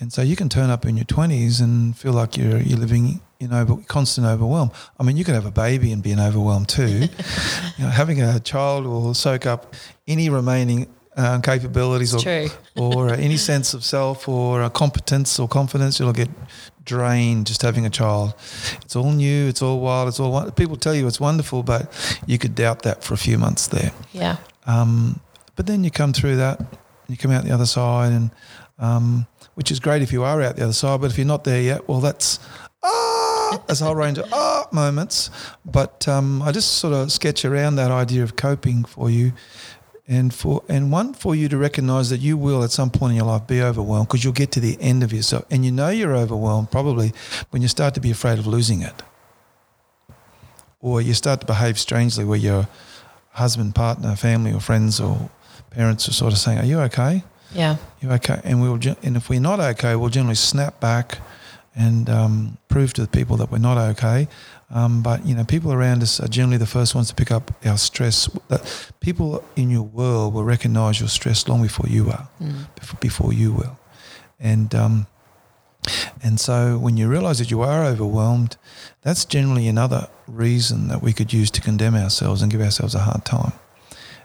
And 0.00 0.12
so 0.12 0.20
you 0.22 0.34
can 0.36 0.48
turn 0.48 0.70
up 0.70 0.84
in 0.84 0.96
your 0.96 1.04
twenties 1.04 1.60
and 1.60 1.96
feel 1.96 2.12
like 2.12 2.36
you're 2.36 2.58
you're 2.60 2.78
living 2.78 3.20
in 3.38 3.52
over 3.52 3.76
constant 3.86 4.26
overwhelm. 4.26 4.70
I 4.98 5.02
mean, 5.04 5.16
you 5.16 5.24
could 5.24 5.34
have 5.34 5.46
a 5.46 5.50
baby 5.52 5.92
and 5.92 6.02
be 6.02 6.12
an 6.12 6.20
overwhelmed 6.20 6.68
too. 6.68 6.88
you 7.78 7.84
know, 7.84 7.90
having 7.90 8.20
a 8.22 8.40
child 8.40 8.84
will 8.86 9.14
soak 9.14 9.46
up 9.46 9.74
any 10.08 10.28
remaining 10.28 10.88
uh, 11.16 11.40
capabilities 11.40 12.14
or 12.14 12.20
True. 12.20 12.48
or 12.76 13.10
uh, 13.10 13.16
any 13.16 13.36
sense 13.50 13.74
of 13.74 13.84
self 13.84 14.28
or 14.28 14.62
uh, 14.62 14.68
competence 14.70 15.38
or 15.38 15.46
confidence. 15.46 16.00
You'll 16.00 16.12
get 16.12 16.30
drained 16.84 17.46
just 17.46 17.62
having 17.62 17.86
a 17.86 17.90
child. 17.90 18.34
It's 18.82 18.96
all 18.96 19.12
new. 19.12 19.48
It's 19.48 19.62
all 19.62 19.78
wild. 19.80 20.08
It's 20.08 20.18
all 20.18 20.50
people 20.52 20.76
tell 20.76 20.94
you 20.94 21.06
it's 21.06 21.20
wonderful, 21.20 21.62
but 21.62 21.92
you 22.26 22.38
could 22.38 22.54
doubt 22.56 22.82
that 22.82 23.04
for 23.04 23.14
a 23.14 23.18
few 23.18 23.38
months 23.38 23.68
there. 23.68 23.92
Yeah. 24.12 24.36
Um, 24.66 25.20
but 25.54 25.66
then 25.66 25.84
you 25.84 25.90
come 25.90 26.12
through 26.12 26.36
that, 26.36 26.60
you 27.12 27.18
come 27.18 27.30
out 27.30 27.44
the 27.44 27.52
other 27.52 27.66
side, 27.66 28.12
and 28.12 28.30
um, 28.78 29.26
which 29.54 29.70
is 29.70 29.80
great 29.80 30.02
if 30.02 30.12
you 30.12 30.24
are 30.24 30.42
out 30.42 30.56
the 30.56 30.64
other 30.64 30.72
side. 30.72 31.00
But 31.00 31.10
if 31.10 31.18
you're 31.18 31.26
not 31.26 31.44
there 31.44 31.60
yet, 31.60 31.88
well, 31.88 32.00
that's 32.00 32.38
ah, 32.82 33.62
there's 33.66 33.80
a 33.80 33.84
whole 33.84 33.94
range 33.94 34.18
of 34.18 34.32
ah 34.32 34.66
moments. 34.72 35.30
But 35.64 36.08
um, 36.08 36.42
I 36.42 36.52
just 36.52 36.74
sort 36.78 36.94
of 36.94 37.12
sketch 37.12 37.44
around 37.44 37.76
that 37.76 37.90
idea 37.90 38.22
of 38.22 38.36
coping 38.36 38.84
for 38.84 39.10
you, 39.10 39.32
and 40.08 40.32
for 40.32 40.62
and 40.68 40.90
one 40.90 41.14
for 41.14 41.34
you 41.34 41.48
to 41.48 41.56
recognise 41.56 42.10
that 42.10 42.20
you 42.20 42.36
will 42.36 42.64
at 42.64 42.70
some 42.70 42.90
point 42.90 43.12
in 43.12 43.16
your 43.16 43.26
life 43.26 43.46
be 43.46 43.62
overwhelmed 43.62 44.08
because 44.08 44.24
you'll 44.24 44.32
get 44.32 44.50
to 44.52 44.60
the 44.60 44.76
end 44.80 45.02
of 45.02 45.12
yourself, 45.12 45.44
and 45.50 45.64
you 45.64 45.70
know 45.70 45.90
you're 45.90 46.16
overwhelmed 46.16 46.70
probably 46.70 47.12
when 47.50 47.62
you 47.62 47.68
start 47.68 47.94
to 47.94 48.00
be 48.00 48.10
afraid 48.10 48.38
of 48.38 48.46
losing 48.46 48.82
it, 48.82 49.02
or 50.80 51.00
you 51.00 51.14
start 51.14 51.40
to 51.40 51.46
behave 51.46 51.78
strangely 51.78 52.24
where 52.24 52.38
you're 52.38 52.66
husband, 53.32 53.74
partner, 53.74 54.14
family, 54.16 54.52
or 54.52 54.60
friends, 54.60 55.00
or 55.00 55.30
parents 55.70 56.08
are 56.08 56.12
sort 56.12 56.32
of 56.32 56.38
saying, 56.38 56.58
"Are 56.58 56.64
you 56.64 56.80
okay? 56.80 57.24
Yeah. 57.54 57.76
You 58.00 58.10
okay?" 58.12 58.40
And 58.44 58.60
we'll, 58.60 58.74
and 59.02 59.16
if 59.16 59.28
we're 59.28 59.40
not 59.40 59.60
okay, 59.60 59.96
we'll 59.96 60.10
generally 60.10 60.34
snap 60.36 60.80
back 60.80 61.18
and 61.74 62.08
um, 62.10 62.58
prove 62.68 62.92
to 62.94 63.00
the 63.00 63.08
people 63.08 63.36
that 63.38 63.50
we're 63.50 63.58
not 63.58 63.78
okay. 63.78 64.28
Um, 64.70 65.02
but 65.02 65.26
you 65.26 65.34
know, 65.34 65.44
people 65.44 65.72
around 65.72 66.02
us 66.02 66.18
are 66.20 66.28
generally 66.28 66.56
the 66.56 66.66
first 66.66 66.94
ones 66.94 67.08
to 67.08 67.14
pick 67.14 67.30
up 67.30 67.52
our 67.64 67.76
stress. 67.76 68.28
That 68.48 68.90
people 69.00 69.44
in 69.54 69.70
your 69.70 69.82
world 69.82 70.32
will 70.34 70.44
recognise 70.44 70.98
your 71.00 71.08
stress 71.08 71.46
long 71.48 71.62
before 71.62 71.88
you 71.88 72.10
are, 72.10 72.28
before, 72.74 72.98
before 73.00 73.32
you 73.32 73.52
will, 73.52 73.78
and 74.40 74.74
um, 74.74 75.06
and 76.22 76.38
so 76.38 76.78
when 76.78 76.96
you 76.96 77.08
realise 77.08 77.38
that 77.38 77.50
you 77.50 77.60
are 77.62 77.84
overwhelmed, 77.84 78.56
that's 79.02 79.24
generally 79.24 79.68
another 79.68 80.08
reason 80.26 80.88
that 80.88 81.02
we 81.02 81.12
could 81.12 81.32
use 81.32 81.50
to 81.50 81.60
condemn 81.60 81.94
ourselves 81.94 82.40
and 82.40 82.50
give 82.50 82.60
ourselves 82.60 82.94
a 82.94 83.00
hard 83.00 83.24
time. 83.24 83.52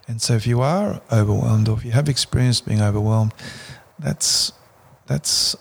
And 0.08 0.22
so 0.22 0.34
if 0.34 0.48
you 0.48 0.62
are 0.62 1.02
overwhelmed 1.12 1.68
or 1.68 1.78
if 1.78 1.84
you 1.86 1.92
have 1.92 2.08
experienced 2.10 2.66
being 2.66 2.82
overwhelmed, 2.82 3.34
that's 4.00 4.52
that's 5.08 5.56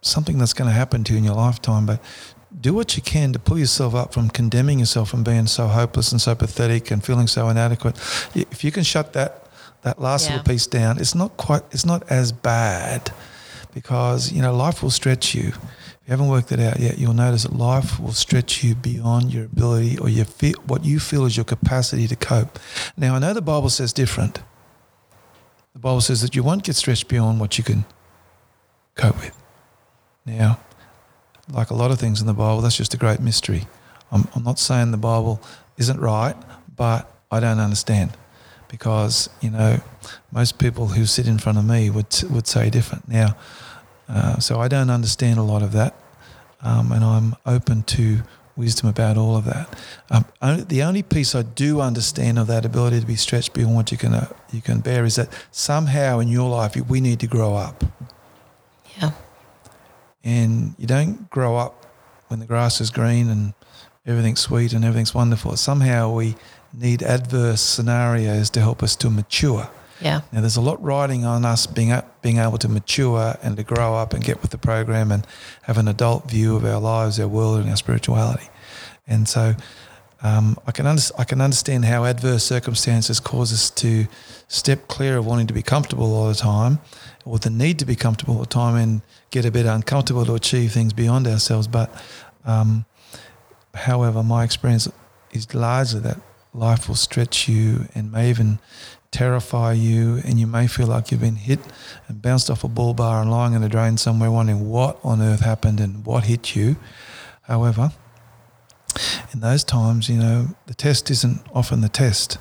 something 0.00 0.38
that's 0.38 0.52
going 0.52 0.68
to 0.68 0.74
happen 0.74 1.02
to 1.04 1.12
you 1.12 1.18
in 1.18 1.24
your 1.24 1.34
lifetime. 1.34 1.86
But 1.86 2.00
do 2.60 2.72
what 2.74 2.96
you 2.96 3.02
can 3.02 3.32
to 3.32 3.38
pull 3.38 3.58
yourself 3.58 3.94
up 3.94 4.12
from 4.14 4.30
condemning 4.30 4.78
yourself 4.78 5.12
and 5.12 5.24
being 5.24 5.46
so 5.46 5.66
hopeless 5.66 6.12
and 6.12 6.20
so 6.20 6.34
pathetic 6.34 6.90
and 6.90 7.04
feeling 7.04 7.26
so 7.26 7.48
inadequate. 7.48 7.96
If 8.34 8.64
you 8.64 8.72
can 8.72 8.82
shut 8.84 9.12
that 9.12 9.42
that 9.82 10.00
last 10.00 10.24
Yeah. 10.26 10.36
little 10.36 10.52
piece 10.52 10.66
down, 10.66 10.98
it's 10.98 11.14
not 11.14 11.36
quite 11.36 11.62
it's 11.70 11.84
not 11.86 12.02
as 12.10 12.32
bad 12.32 13.12
because 13.76 14.32
you 14.32 14.40
know 14.40 14.56
life 14.56 14.82
will 14.82 14.88
stretch 14.88 15.34
you. 15.34 15.48
If 15.48 16.06
you 16.06 16.12
haven't 16.12 16.28
worked 16.28 16.50
it 16.50 16.58
out 16.58 16.80
yet, 16.80 16.96
you'll 16.96 17.12
notice 17.12 17.42
that 17.42 17.52
life 17.52 18.00
will 18.00 18.14
stretch 18.14 18.64
you 18.64 18.74
beyond 18.74 19.34
your 19.34 19.44
ability 19.44 19.98
or 19.98 20.08
your 20.08 20.24
fe- 20.24 20.54
what 20.66 20.82
you 20.86 20.98
feel 20.98 21.26
is 21.26 21.36
your 21.36 21.44
capacity 21.44 22.08
to 22.08 22.16
cope. 22.16 22.58
Now, 22.96 23.16
I 23.16 23.18
know 23.18 23.34
the 23.34 23.42
Bible 23.42 23.68
says 23.68 23.92
different. 23.92 24.40
The 25.74 25.78
Bible 25.78 26.00
says 26.00 26.22
that 26.22 26.34
you 26.34 26.42
won't 26.42 26.64
get 26.64 26.74
stretched 26.74 27.06
beyond 27.06 27.38
what 27.38 27.58
you 27.58 27.64
can 27.64 27.84
cope 28.94 29.20
with. 29.20 29.36
Now, 30.24 30.58
like 31.52 31.68
a 31.68 31.74
lot 31.74 31.90
of 31.90 31.98
things 31.98 32.22
in 32.22 32.26
the 32.26 32.32
Bible, 32.32 32.62
that's 32.62 32.78
just 32.78 32.94
a 32.94 32.96
great 32.96 33.20
mystery. 33.20 33.66
I'm, 34.10 34.26
I'm 34.34 34.42
not 34.42 34.58
saying 34.58 34.90
the 34.90 34.96
Bible 34.96 35.38
isn't 35.76 36.00
right, 36.00 36.36
but 36.74 37.14
I 37.30 37.40
don't 37.40 37.58
understand 37.58 38.16
because 38.68 39.28
you 39.42 39.50
know 39.50 39.80
most 40.32 40.58
people 40.58 40.88
who 40.88 41.04
sit 41.04 41.28
in 41.28 41.38
front 41.38 41.58
of 41.58 41.66
me 41.66 41.90
would 41.90 42.06
would 42.30 42.46
say 42.46 42.70
different. 42.70 43.06
Now, 43.06 43.36
uh, 44.08 44.38
so 44.38 44.60
I 44.60 44.68
don't 44.68 44.90
understand 44.90 45.38
a 45.38 45.42
lot 45.42 45.62
of 45.62 45.72
that, 45.72 45.94
um, 46.62 46.92
and 46.92 47.04
I'm 47.04 47.36
open 47.44 47.82
to 47.84 48.22
wisdom 48.56 48.88
about 48.88 49.18
all 49.18 49.36
of 49.36 49.44
that. 49.44 49.78
Um, 50.10 50.24
only, 50.40 50.64
the 50.64 50.82
only 50.82 51.02
piece 51.02 51.34
I 51.34 51.42
do 51.42 51.80
understand 51.80 52.38
of 52.38 52.46
that 52.46 52.64
ability 52.64 53.00
to 53.00 53.06
be 53.06 53.16
stretched 53.16 53.52
beyond 53.52 53.74
what 53.74 53.92
you 53.92 53.98
can 53.98 54.14
uh, 54.14 54.32
you 54.52 54.62
can 54.62 54.80
bear 54.80 55.04
is 55.04 55.16
that 55.16 55.28
somehow 55.50 56.18
in 56.20 56.28
your 56.28 56.48
life 56.48 56.76
we 56.88 57.00
need 57.00 57.20
to 57.20 57.26
grow 57.26 57.54
up. 57.54 57.84
Yeah. 58.98 59.10
And 60.24 60.74
you 60.78 60.86
don't 60.86 61.28
grow 61.30 61.56
up 61.56 61.86
when 62.28 62.40
the 62.40 62.46
grass 62.46 62.80
is 62.80 62.90
green 62.90 63.28
and 63.28 63.54
everything's 64.06 64.40
sweet 64.40 64.72
and 64.72 64.84
everything's 64.84 65.14
wonderful. 65.14 65.56
Somehow 65.56 66.12
we 66.12 66.36
need 66.72 67.02
adverse 67.02 67.60
scenarios 67.60 68.50
to 68.50 68.60
help 68.60 68.82
us 68.82 68.96
to 68.96 69.10
mature. 69.10 69.68
Yeah. 70.00 70.20
Now, 70.32 70.40
there's 70.40 70.56
a 70.56 70.60
lot 70.60 70.82
riding 70.82 71.24
on 71.24 71.44
us 71.44 71.66
being 71.66 71.92
up, 71.92 72.22
being 72.22 72.38
able 72.38 72.58
to 72.58 72.68
mature 72.68 73.36
and 73.42 73.56
to 73.56 73.62
grow 73.62 73.94
up 73.96 74.12
and 74.12 74.22
get 74.22 74.42
with 74.42 74.50
the 74.50 74.58
program 74.58 75.10
and 75.10 75.26
have 75.62 75.78
an 75.78 75.88
adult 75.88 76.30
view 76.30 76.56
of 76.56 76.64
our 76.64 76.80
lives, 76.80 77.18
our 77.18 77.28
world, 77.28 77.60
and 77.60 77.70
our 77.70 77.76
spirituality. 77.76 78.48
And 79.06 79.28
so, 79.28 79.54
um, 80.22 80.58
I 80.66 80.72
can 80.72 80.86
under, 80.86 81.02
I 81.18 81.24
can 81.24 81.40
understand 81.40 81.84
how 81.84 82.04
adverse 82.04 82.42
circumstances 82.44 83.20
cause 83.20 83.52
us 83.52 83.70
to 83.70 84.06
step 84.48 84.88
clear 84.88 85.18
of 85.18 85.26
wanting 85.26 85.46
to 85.46 85.54
be 85.54 85.62
comfortable 85.62 86.14
all 86.14 86.28
the 86.28 86.34
time, 86.34 86.80
or 87.24 87.38
the 87.38 87.50
need 87.50 87.78
to 87.80 87.84
be 87.84 87.96
comfortable 87.96 88.34
all 88.34 88.40
the 88.40 88.46
time, 88.46 88.76
and 88.76 89.02
get 89.30 89.44
a 89.44 89.50
bit 89.50 89.66
uncomfortable 89.66 90.24
to 90.24 90.34
achieve 90.34 90.72
things 90.72 90.92
beyond 90.92 91.26
ourselves. 91.26 91.68
But, 91.68 91.90
um, 92.44 92.86
however, 93.74 94.22
my 94.22 94.42
experience 94.44 94.88
is 95.32 95.54
largely 95.54 96.00
that 96.00 96.20
life 96.54 96.88
will 96.88 96.96
stretch 96.96 97.48
you 97.48 97.86
and 97.94 98.10
may 98.10 98.30
even 98.30 98.58
terrify 99.16 99.72
you, 99.72 100.20
and 100.26 100.38
you 100.38 100.46
may 100.46 100.66
feel 100.66 100.86
like 100.86 101.10
you've 101.10 101.22
been 101.22 101.36
hit 101.36 101.58
and 102.06 102.20
bounced 102.20 102.50
off 102.50 102.64
a 102.64 102.68
bull 102.68 102.92
bar 102.92 103.22
and 103.22 103.30
lying 103.30 103.54
in 103.54 103.62
a 103.62 103.68
drain 103.68 103.96
somewhere, 103.96 104.30
wondering 104.30 104.68
what 104.68 104.98
on 105.02 105.22
earth 105.22 105.40
happened 105.40 105.80
and 105.80 106.04
what 106.04 106.24
hit 106.24 106.54
you. 106.54 106.76
However, 107.42 107.92
in 109.32 109.40
those 109.40 109.64
times, 109.64 110.10
you 110.10 110.18
know, 110.18 110.48
the 110.66 110.74
test 110.74 111.10
isn't 111.10 111.40
often 111.54 111.80
the 111.80 111.88
test. 111.88 112.36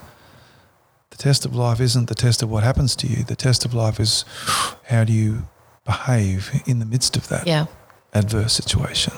The 1.12 1.17
test 1.17 1.46
of 1.46 1.55
life 1.55 1.79
isn't 1.79 2.10
the 2.10 2.15
test 2.15 2.44
of 2.44 2.51
what 2.51 2.63
happens 2.63 2.94
to 2.98 3.08
you. 3.08 3.24
The 3.24 3.38
test 3.38 3.63
of 3.63 3.74
life 3.74 3.98
is 3.98 4.25
how 4.84 5.05
do 5.05 5.13
you 5.13 5.48
behave 5.86 6.51
in 6.65 6.79
the 6.79 6.86
midst 6.86 7.15
of 7.15 7.29
that 7.29 7.48
yeah. 7.48 7.67
Adverse 8.15 8.53
situation. 8.53 9.13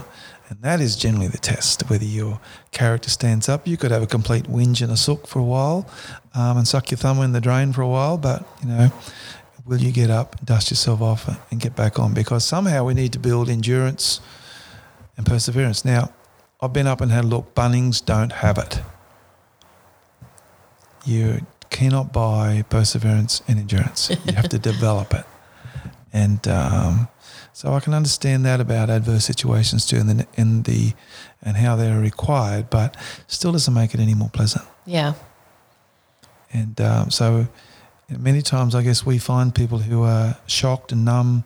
And 0.49 0.61
that 0.61 0.79
is 0.79 0.95
generally 0.95 1.27
the 1.27 1.37
test, 1.37 1.89
whether 1.89 2.05
your 2.05 2.39
character 2.71 3.09
stands 3.09 3.49
up. 3.49 3.67
You 3.67 3.77
could 3.77 3.91
have 3.91 4.01
a 4.01 4.07
complete 4.07 4.45
whinge 4.45 4.81
and 4.81 4.91
a 4.91 4.97
sook 4.97 5.27
for 5.27 5.39
a 5.39 5.43
while 5.43 5.89
um, 6.33 6.57
and 6.57 6.67
suck 6.67 6.89
your 6.89 6.97
thumb 6.97 7.19
in 7.21 7.33
the 7.33 7.41
drain 7.41 7.73
for 7.73 7.81
a 7.81 7.87
while, 7.87 8.17
but, 8.17 8.47
you 8.61 8.69
know, 8.69 8.91
will 9.65 9.79
you 9.79 9.91
get 9.91 10.09
up, 10.09 10.43
dust 10.45 10.71
yourself 10.71 11.01
off 11.01 11.51
and 11.51 11.59
get 11.59 11.75
back 11.75 11.99
on? 11.99 12.13
Because 12.13 12.45
somehow 12.45 12.85
we 12.85 12.93
need 12.93 13.11
to 13.13 13.19
build 13.19 13.49
endurance 13.49 14.21
and 15.17 15.25
perseverance. 15.25 15.83
Now, 15.83 16.13
I've 16.61 16.73
been 16.73 16.87
up 16.87 17.01
and 17.01 17.11
had 17.11 17.25
a 17.25 17.27
look. 17.27 17.53
Bunnings 17.53 18.03
don't 18.03 18.31
have 18.31 18.57
it. 18.57 18.81
You 21.05 21.45
cannot 21.69 22.13
buy 22.13 22.63
perseverance 22.69 23.41
and 23.47 23.59
endurance. 23.59 24.09
You 24.25 24.33
have 24.33 24.49
to 24.49 24.59
develop 24.71 25.13
it. 25.13 25.25
And 26.13 26.47
um, 26.47 27.09
so 27.57 27.73
I 27.73 27.79
can 27.79 27.95
understand 27.95 28.45
that 28.45 28.61
about 28.61 28.91
adverse 28.91 29.25
situations 29.25 29.83
too, 29.83 29.97
and 29.97 30.09
the, 30.11 30.27
in 30.35 30.61
the 30.61 30.93
and 31.41 31.57
how 31.57 31.75
they're 31.75 31.99
required, 31.99 32.69
but 32.69 32.95
still 33.25 33.51
doesn't 33.51 33.73
make 33.73 33.95
it 33.95 33.99
any 33.99 34.13
more 34.13 34.29
pleasant. 34.29 34.63
Yeah. 34.85 35.15
And 36.53 36.79
um, 36.79 37.09
so 37.09 37.47
many 38.09 38.43
times, 38.43 38.75
I 38.75 38.83
guess 38.83 39.07
we 39.07 39.17
find 39.17 39.55
people 39.55 39.79
who 39.79 40.03
are 40.03 40.37
shocked 40.45 40.91
and 40.91 41.03
numb 41.03 41.45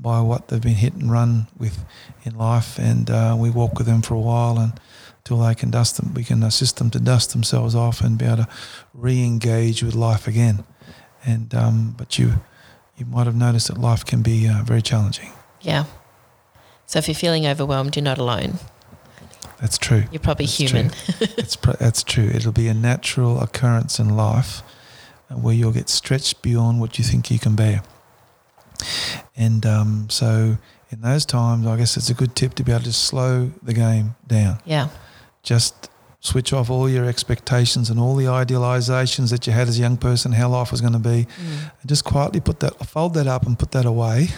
by 0.00 0.20
what 0.20 0.48
they've 0.48 0.60
been 0.60 0.74
hit 0.74 0.94
and 0.94 1.12
run 1.12 1.46
with 1.56 1.84
in 2.24 2.36
life, 2.36 2.76
and 2.80 3.08
uh, 3.08 3.36
we 3.38 3.48
walk 3.48 3.78
with 3.78 3.86
them 3.86 4.02
for 4.02 4.14
a 4.14 4.20
while 4.20 4.58
and 4.58 4.72
until 5.18 5.46
they 5.46 5.54
can 5.54 5.70
dust 5.70 5.96
them, 5.96 6.12
we 6.12 6.24
can 6.24 6.42
assist 6.42 6.78
them 6.78 6.90
to 6.90 6.98
dust 6.98 7.30
themselves 7.30 7.76
off 7.76 8.00
and 8.00 8.18
be 8.18 8.24
able 8.24 8.38
to 8.38 8.48
re-engage 8.94 9.84
with 9.84 9.94
life 9.94 10.26
again. 10.26 10.64
And 11.24 11.54
um, 11.54 11.94
but 11.96 12.18
you 12.18 12.42
you 12.96 13.06
might 13.06 13.26
have 13.26 13.36
noticed 13.36 13.68
that 13.68 13.78
life 13.78 14.04
can 14.04 14.22
be 14.22 14.48
uh, 14.48 14.64
very 14.64 14.82
challenging. 14.82 15.30
Yeah. 15.62 15.84
So 16.86 16.98
if 16.98 17.08
you're 17.08 17.14
feeling 17.14 17.46
overwhelmed, 17.46 17.96
you're 17.96 18.02
not 18.04 18.18
alone. 18.18 18.58
That's 19.60 19.78
true. 19.78 20.04
You're 20.10 20.20
probably 20.20 20.46
That's 20.46 20.58
human. 20.58 20.90
True. 20.90 21.26
that's, 21.36 21.56
pr- 21.56 21.76
that's 21.78 22.02
true. 22.02 22.24
It'll 22.34 22.52
be 22.52 22.68
a 22.68 22.74
natural 22.74 23.40
occurrence 23.40 23.98
in 24.00 24.16
life 24.16 24.62
uh, 25.30 25.36
where 25.36 25.54
you'll 25.54 25.72
get 25.72 25.88
stretched 25.88 26.42
beyond 26.42 26.80
what 26.80 26.98
you 26.98 27.04
think 27.04 27.30
you 27.30 27.38
can 27.38 27.54
bear. 27.54 27.82
And 29.36 29.64
um, 29.64 30.10
so 30.10 30.58
in 30.90 31.00
those 31.00 31.24
times, 31.24 31.66
I 31.66 31.76
guess 31.76 31.96
it's 31.96 32.10
a 32.10 32.14
good 32.14 32.34
tip 32.34 32.54
to 32.54 32.64
be 32.64 32.72
able 32.72 32.84
to 32.84 32.92
slow 32.92 33.52
the 33.62 33.72
game 33.74 34.16
down. 34.26 34.58
yeah. 34.64 34.88
Just 35.44 35.88
switch 36.20 36.52
off 36.52 36.70
all 36.70 36.88
your 36.88 37.04
expectations 37.04 37.90
and 37.90 37.98
all 37.98 38.14
the 38.14 38.26
idealizations 38.26 39.30
that 39.30 39.44
you 39.46 39.52
had 39.52 39.66
as 39.66 39.76
a 39.78 39.80
young 39.80 39.96
person, 39.96 40.30
how 40.30 40.48
life 40.48 40.70
was 40.70 40.80
going 40.80 40.92
to 40.92 40.98
be, 41.00 41.26
Mm. 41.26 41.70
and 41.80 41.88
just 41.88 42.04
quietly 42.04 42.38
put 42.40 42.60
that, 42.60 42.74
fold 42.86 43.14
that 43.14 43.26
up 43.26 43.44
and 43.44 43.58
put 43.58 43.72
that 43.72 43.84
away 43.84 44.28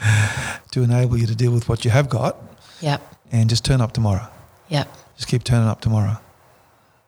to 0.70 0.82
enable 0.82 1.16
you 1.16 1.26
to 1.26 1.34
deal 1.34 1.52
with 1.52 1.68
what 1.68 1.84
you 1.84 1.90
have 1.90 2.08
got 2.08 2.36
Yep. 2.80 3.00
and 3.32 3.48
just 3.50 3.64
turn 3.64 3.80
up 3.80 3.92
tomorrow. 3.92 4.28
Yep. 4.68 4.88
Just 5.16 5.28
keep 5.28 5.44
turning 5.44 5.68
up 5.68 5.80
tomorrow. 5.80 6.18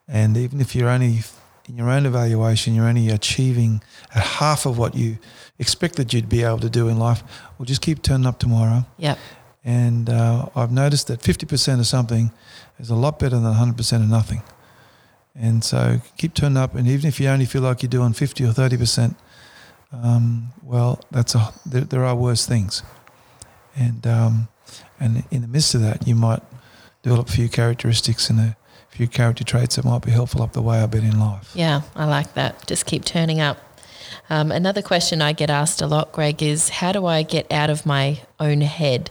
And 0.07 0.35
even 0.35 0.59
if 0.59 0.75
you're 0.75 0.89
only 0.89 1.21
in 1.69 1.77
your 1.77 1.89
own 1.89 2.05
evaluation, 2.05 2.73
you're 2.75 2.87
only 2.87 3.09
achieving 3.09 3.81
at 4.13 4.23
half 4.23 4.65
of 4.65 4.77
what 4.77 4.95
you 4.95 5.17
expected 5.59 6.13
you'd 6.13 6.27
be 6.27 6.43
able 6.43 6.59
to 6.59 6.69
do 6.69 6.89
in 6.89 6.97
life, 6.99 7.23
well, 7.57 7.65
just 7.65 7.81
keep 7.81 8.01
turning 8.01 8.25
up 8.27 8.39
tomorrow. 8.39 8.85
Yep. 8.97 9.17
And 9.63 10.09
uh, 10.09 10.47
I've 10.55 10.71
noticed 10.71 11.07
that 11.07 11.21
50% 11.21 11.79
of 11.79 11.87
something 11.87 12.31
is 12.79 12.89
a 12.89 12.95
lot 12.95 13.19
better 13.19 13.37
than 13.39 13.53
100% 13.53 13.93
of 14.03 14.09
nothing. 14.09 14.41
And 15.35 15.63
so 15.63 16.01
keep 16.17 16.33
turning 16.33 16.57
up. 16.57 16.75
And 16.75 16.87
even 16.87 17.07
if 17.07 17.19
you 17.19 17.27
only 17.29 17.45
feel 17.45 17.61
like 17.61 17.83
you're 17.83 17.89
doing 17.89 18.11
50 18.13 18.43
or 18.43 18.51
30%, 18.53 19.15
um, 19.91 20.53
well, 20.63 20.99
that's 21.11 21.35
a, 21.35 21.53
there, 21.65 21.81
there 21.81 22.05
are 22.05 22.15
worse 22.15 22.45
things. 22.45 22.83
And, 23.75 24.05
um, 24.05 24.47
and 24.99 25.23
in 25.31 25.41
the 25.41 25.47
midst 25.47 25.75
of 25.75 25.81
that, 25.81 26.07
you 26.07 26.15
might 26.15 26.41
develop 27.03 27.29
a 27.29 27.31
few 27.31 27.49
characteristics 27.49 28.29
and 28.29 28.39
a 28.39 28.57
few 28.89 29.07
character 29.07 29.43
traits 29.43 29.75
that 29.75 29.85
might 29.85 30.03
be 30.03 30.11
helpful 30.11 30.41
up 30.41 30.53
the 30.53 30.61
way 30.61 30.81
a 30.81 30.87
bit 30.87 31.03
in 31.03 31.19
life. 31.19 31.51
Yeah, 31.55 31.81
I 31.95 32.05
like 32.05 32.33
that. 32.33 32.67
Just 32.67 32.85
keep 32.85 33.05
turning 33.05 33.39
up. 33.39 33.57
Um, 34.29 34.51
another 34.51 34.81
question 34.81 35.21
I 35.21 35.33
get 35.33 35.49
asked 35.49 35.81
a 35.81 35.87
lot, 35.87 36.11
Greg, 36.11 36.43
is 36.43 36.69
how 36.69 36.91
do 36.91 37.05
I 37.05 37.23
get 37.23 37.51
out 37.51 37.69
of 37.69 37.85
my 37.85 38.21
own 38.39 38.61
head? 38.61 39.09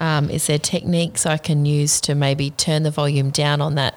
Um, 0.00 0.30
is 0.30 0.46
there 0.46 0.58
techniques 0.58 1.26
I 1.26 1.36
can 1.36 1.66
use 1.66 2.00
to 2.02 2.14
maybe 2.14 2.50
turn 2.50 2.82
the 2.82 2.90
volume 2.90 3.30
down 3.30 3.60
on 3.60 3.74
that 3.74 3.94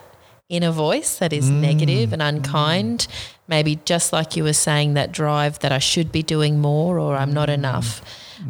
inner 0.50 0.72
voice 0.72 1.18
that 1.18 1.34
is 1.34 1.50
negative 1.50 2.14
and 2.14 2.22
unkind? 2.22 3.08
Maybe 3.48 3.80
just 3.84 4.14
like 4.14 4.36
you 4.36 4.44
were 4.44 4.54
saying, 4.54 4.94
that 4.94 5.12
drive 5.12 5.60
that 5.60 5.72
I 5.72 5.80
should 5.80 6.12
be 6.12 6.24
doing 6.24 6.60
more 6.60 7.00
or 7.00 7.16
I'm 7.16 7.34
not 7.34 7.50
enough. 7.50 8.02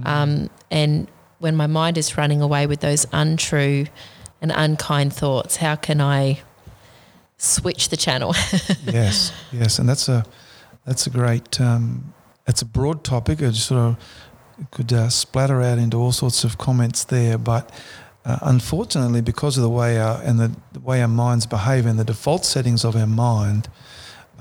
Um, 0.05 0.49
and 0.71 1.07
when 1.39 1.55
my 1.55 1.67
mind 1.67 1.97
is 1.97 2.17
running 2.17 2.41
away 2.41 2.67
with 2.67 2.79
those 2.79 3.05
untrue 3.11 3.85
and 4.41 4.51
unkind 4.55 5.13
thoughts, 5.13 5.57
how 5.57 5.75
can 5.75 6.01
I 6.01 6.41
switch 7.37 7.89
the 7.89 7.97
channel? 7.97 8.33
yes, 8.85 9.33
yes, 9.51 9.79
and 9.79 9.87
that's 9.87 10.07
a 10.07 10.25
that's 10.85 11.07
a 11.07 11.09
great 11.09 11.59
um, 11.59 12.13
that's 12.45 12.61
a 12.61 12.65
broad 12.65 13.03
topic. 13.03 13.41
I 13.41 13.47
just 13.47 13.67
sort 13.67 13.79
of 13.79 13.97
could 14.71 14.93
uh, 14.93 15.09
splatter 15.09 15.61
out 15.61 15.77
into 15.77 15.97
all 15.97 16.11
sorts 16.11 16.43
of 16.43 16.57
comments 16.57 17.03
there, 17.03 17.37
but 17.37 17.71
uh, 18.25 18.39
unfortunately, 18.43 19.21
because 19.21 19.57
of 19.57 19.63
the 19.63 19.69
way 19.69 19.99
our 19.99 20.21
and 20.23 20.39
the, 20.39 20.55
the 20.71 20.79
way 20.79 21.01
our 21.01 21.07
minds 21.07 21.45
behave 21.45 21.85
and 21.85 21.99
the 21.99 22.05
default 22.05 22.45
settings 22.45 22.85
of 22.85 22.95
our 22.95 23.07
mind, 23.07 23.67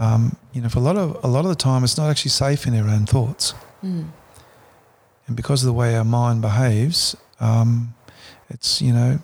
um, 0.04 0.36
you 0.52 0.60
know, 0.62 0.68
for 0.68 0.78
a 0.80 0.82
lot 0.82 0.96
of 0.96 1.08
a 1.24 1.28
lot 1.28 1.44
of 1.44 1.50
the 1.56 1.62
time, 1.70 1.84
it's 1.84 1.96
not 1.98 2.10
actually 2.10 2.30
safe 2.44 2.66
in 2.68 2.74
our 2.80 2.88
own 2.96 3.06
thoughts, 3.06 3.54
Mm. 3.82 4.08
and 5.26 5.36
because 5.36 5.62
of 5.62 5.66
the 5.66 5.72
way 5.82 5.96
our 5.96 6.04
mind 6.04 6.40
behaves, 6.42 7.16
um, 7.40 7.94
it's 8.50 8.80
you 8.82 8.92
know. 8.92 9.18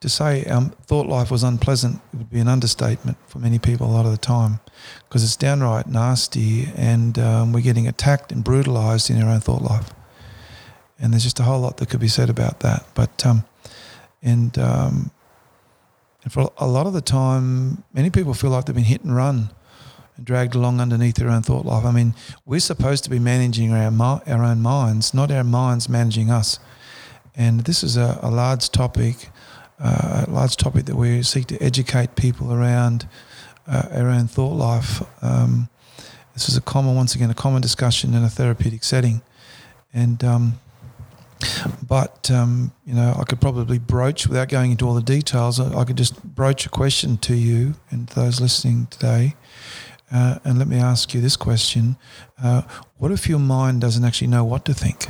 To 0.00 0.08
say 0.10 0.44
um, 0.44 0.70
thought 0.86 1.06
life 1.06 1.30
was 1.30 1.42
unpleasant 1.42 1.98
would 2.12 2.28
be 2.28 2.38
an 2.38 2.48
understatement 2.48 3.16
for 3.26 3.38
many 3.38 3.58
people 3.58 3.86
a 3.86 3.94
lot 3.96 4.04
of 4.04 4.12
the 4.12 4.18
time 4.18 4.60
because 5.08 5.24
it's 5.24 5.34
downright 5.36 5.86
nasty 5.86 6.68
and 6.76 7.18
um, 7.18 7.54
we're 7.54 7.62
getting 7.62 7.88
attacked 7.88 8.30
and 8.30 8.44
brutalized 8.44 9.08
in 9.10 9.22
our 9.22 9.30
own 9.30 9.40
thought 9.40 9.62
life. 9.62 9.94
and 11.00 11.12
there's 11.14 11.22
just 11.24 11.40
a 11.40 11.44
whole 11.44 11.60
lot 11.60 11.78
that 11.78 11.88
could 11.88 12.00
be 12.00 12.08
said 12.08 12.28
about 12.28 12.60
that. 12.60 12.84
But 12.94 13.24
um, 13.24 13.44
and 14.22 14.58
um, 14.58 15.10
and 16.24 16.32
for 16.32 16.50
a 16.56 16.66
lot 16.66 16.86
of 16.86 16.94
the 16.94 17.02
time, 17.02 17.84
many 17.92 18.10
people 18.10 18.34
feel 18.34 18.50
like 18.50 18.64
they've 18.64 18.74
been 18.74 18.84
hit 18.84 19.02
and 19.02 19.14
run 19.14 19.50
and 20.16 20.24
dragged 20.24 20.54
along 20.54 20.80
underneath 20.80 21.16
their 21.16 21.28
own 21.28 21.42
thought 21.42 21.66
life. 21.66 21.84
I 21.84 21.92
mean, 21.92 22.14
we're 22.46 22.60
supposed 22.60 23.04
to 23.04 23.10
be 23.10 23.18
managing 23.18 23.72
our 23.72 23.92
our 24.26 24.42
own 24.42 24.60
minds, 24.60 25.12
not 25.12 25.30
our 25.30 25.44
minds 25.44 25.88
managing 25.88 26.30
us. 26.30 26.58
And 27.36 27.60
this 27.60 27.82
is 27.82 27.96
a, 27.96 28.18
a 28.22 28.30
large 28.30 28.70
topic, 28.70 29.28
uh, 29.78 30.24
a 30.26 30.30
large 30.30 30.56
topic 30.56 30.86
that 30.86 30.96
we 30.96 31.22
seek 31.22 31.46
to 31.48 31.62
educate 31.62 32.16
people 32.16 32.52
around 32.52 33.06
uh, 33.66 33.88
our 33.92 34.08
own 34.08 34.26
thought 34.26 34.54
life. 34.54 35.02
Um, 35.22 35.68
this 36.32 36.48
is 36.48 36.56
a 36.56 36.60
common, 36.60 36.94
once 36.94 37.14
again, 37.14 37.30
a 37.30 37.34
common 37.34 37.60
discussion 37.60 38.14
in 38.14 38.22
a 38.24 38.28
therapeutic 38.30 38.82
setting, 38.82 39.20
and 39.92 40.24
um, 40.24 40.60
but 41.86 42.30
um, 42.30 42.72
you 42.84 42.94
know, 42.94 43.14
I 43.18 43.24
could 43.24 43.40
probably 43.40 43.78
broach 43.78 44.26
without 44.26 44.48
going 44.48 44.70
into 44.70 44.86
all 44.86 44.94
the 44.94 45.02
details. 45.02 45.60
I, 45.60 45.80
I 45.80 45.84
could 45.84 45.96
just 45.96 46.22
broach 46.22 46.66
a 46.66 46.68
question 46.68 47.16
to 47.18 47.34
you 47.34 47.74
and 47.90 48.08
those 48.08 48.40
listening 48.40 48.86
today. 48.86 49.34
Uh, 50.12 50.38
and 50.44 50.58
let 50.58 50.68
me 50.68 50.76
ask 50.76 51.14
you 51.14 51.20
this 51.20 51.36
question 51.36 51.96
uh, 52.42 52.62
What 52.98 53.10
if 53.10 53.28
your 53.28 53.38
mind 53.38 53.80
doesn't 53.80 54.04
actually 54.04 54.28
know 54.28 54.44
what 54.44 54.64
to 54.66 54.74
think? 54.74 55.06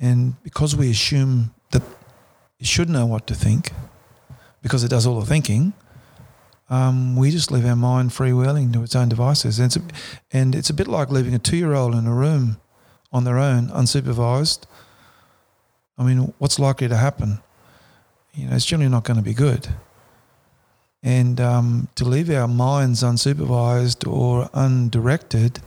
And 0.00 0.40
because 0.42 0.76
we 0.76 0.90
assume 0.90 1.54
that 1.72 1.82
it 2.60 2.66
should 2.66 2.88
know 2.88 3.06
what 3.06 3.26
to 3.26 3.34
think, 3.34 3.72
because 4.62 4.84
it 4.84 4.88
does 4.88 5.06
all 5.06 5.18
the 5.18 5.26
thinking, 5.26 5.72
um, 6.70 7.16
we 7.16 7.30
just 7.30 7.50
leave 7.50 7.64
our 7.64 7.76
mind 7.76 8.10
freewheeling 8.10 8.72
to 8.72 8.82
its 8.82 8.94
own 8.94 9.08
devices. 9.08 9.58
And 9.58 9.66
it's 9.66 9.76
a, 9.76 9.82
and 10.30 10.54
it's 10.54 10.70
a 10.70 10.74
bit 10.74 10.86
like 10.86 11.10
leaving 11.10 11.34
a 11.34 11.38
two 11.38 11.56
year 11.56 11.74
old 11.74 11.94
in 11.94 12.06
a 12.06 12.14
room 12.14 12.58
on 13.12 13.24
their 13.24 13.38
own, 13.38 13.68
unsupervised. 13.68 14.64
I 15.96 16.04
mean, 16.04 16.34
what's 16.38 16.58
likely 16.58 16.88
to 16.88 16.96
happen? 16.96 17.38
You 18.34 18.48
know, 18.48 18.56
it's 18.56 18.66
generally 18.66 18.90
not 18.90 19.04
going 19.04 19.16
to 19.16 19.22
be 19.22 19.34
good. 19.34 19.68
And 21.02 21.40
um, 21.40 21.88
to 21.94 22.04
leave 22.04 22.28
our 22.30 22.48
minds 22.48 23.02
unsupervised 23.02 24.10
or 24.10 24.50
undirected 24.52 25.60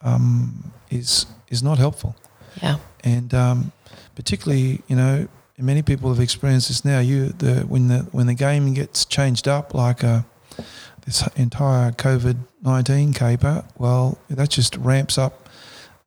um, 0.00 0.72
is 0.88 1.26
is 1.48 1.62
not 1.62 1.78
helpful. 1.78 2.14
Yeah. 2.62 2.78
And 3.02 3.34
um, 3.34 3.72
particularly, 4.14 4.82
you 4.86 4.96
know, 4.96 5.28
many 5.62 5.82
people 5.82 6.08
have 6.10 6.20
experienced 6.22 6.68
this 6.68 6.84
now. 6.84 7.00
You 7.00 7.28
the 7.28 7.60
when 7.68 7.88
the 7.88 7.98
when 8.12 8.26
the 8.26 8.34
game 8.34 8.74
gets 8.74 9.04
changed 9.04 9.48
up 9.48 9.74
like 9.74 10.02
a, 10.02 10.24
uh, 10.58 10.62
this 11.04 11.26
entire 11.36 11.92
COVID 11.92 12.36
nineteen 12.62 13.12
caper, 13.12 13.64
well, 13.78 14.18
that 14.28 14.50
just 14.50 14.76
ramps 14.76 15.18
up 15.18 15.48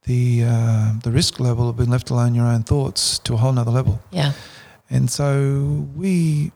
the 0.04 0.44
uh, 0.46 0.94
the 1.04 1.12
risk 1.12 1.40
level 1.40 1.70
of 1.70 1.78
being 1.78 1.90
left 1.90 2.10
alone 2.10 2.30
in 2.30 2.36
your 2.36 2.46
own 2.46 2.64
thoughts 2.64 3.20
to 3.20 3.34
a 3.34 3.38
whole 3.38 3.54
nother 3.54 3.72
level. 3.72 4.02
Yeah. 4.12 4.34
And 4.90 5.10
so 5.10 5.88
we 5.96 6.52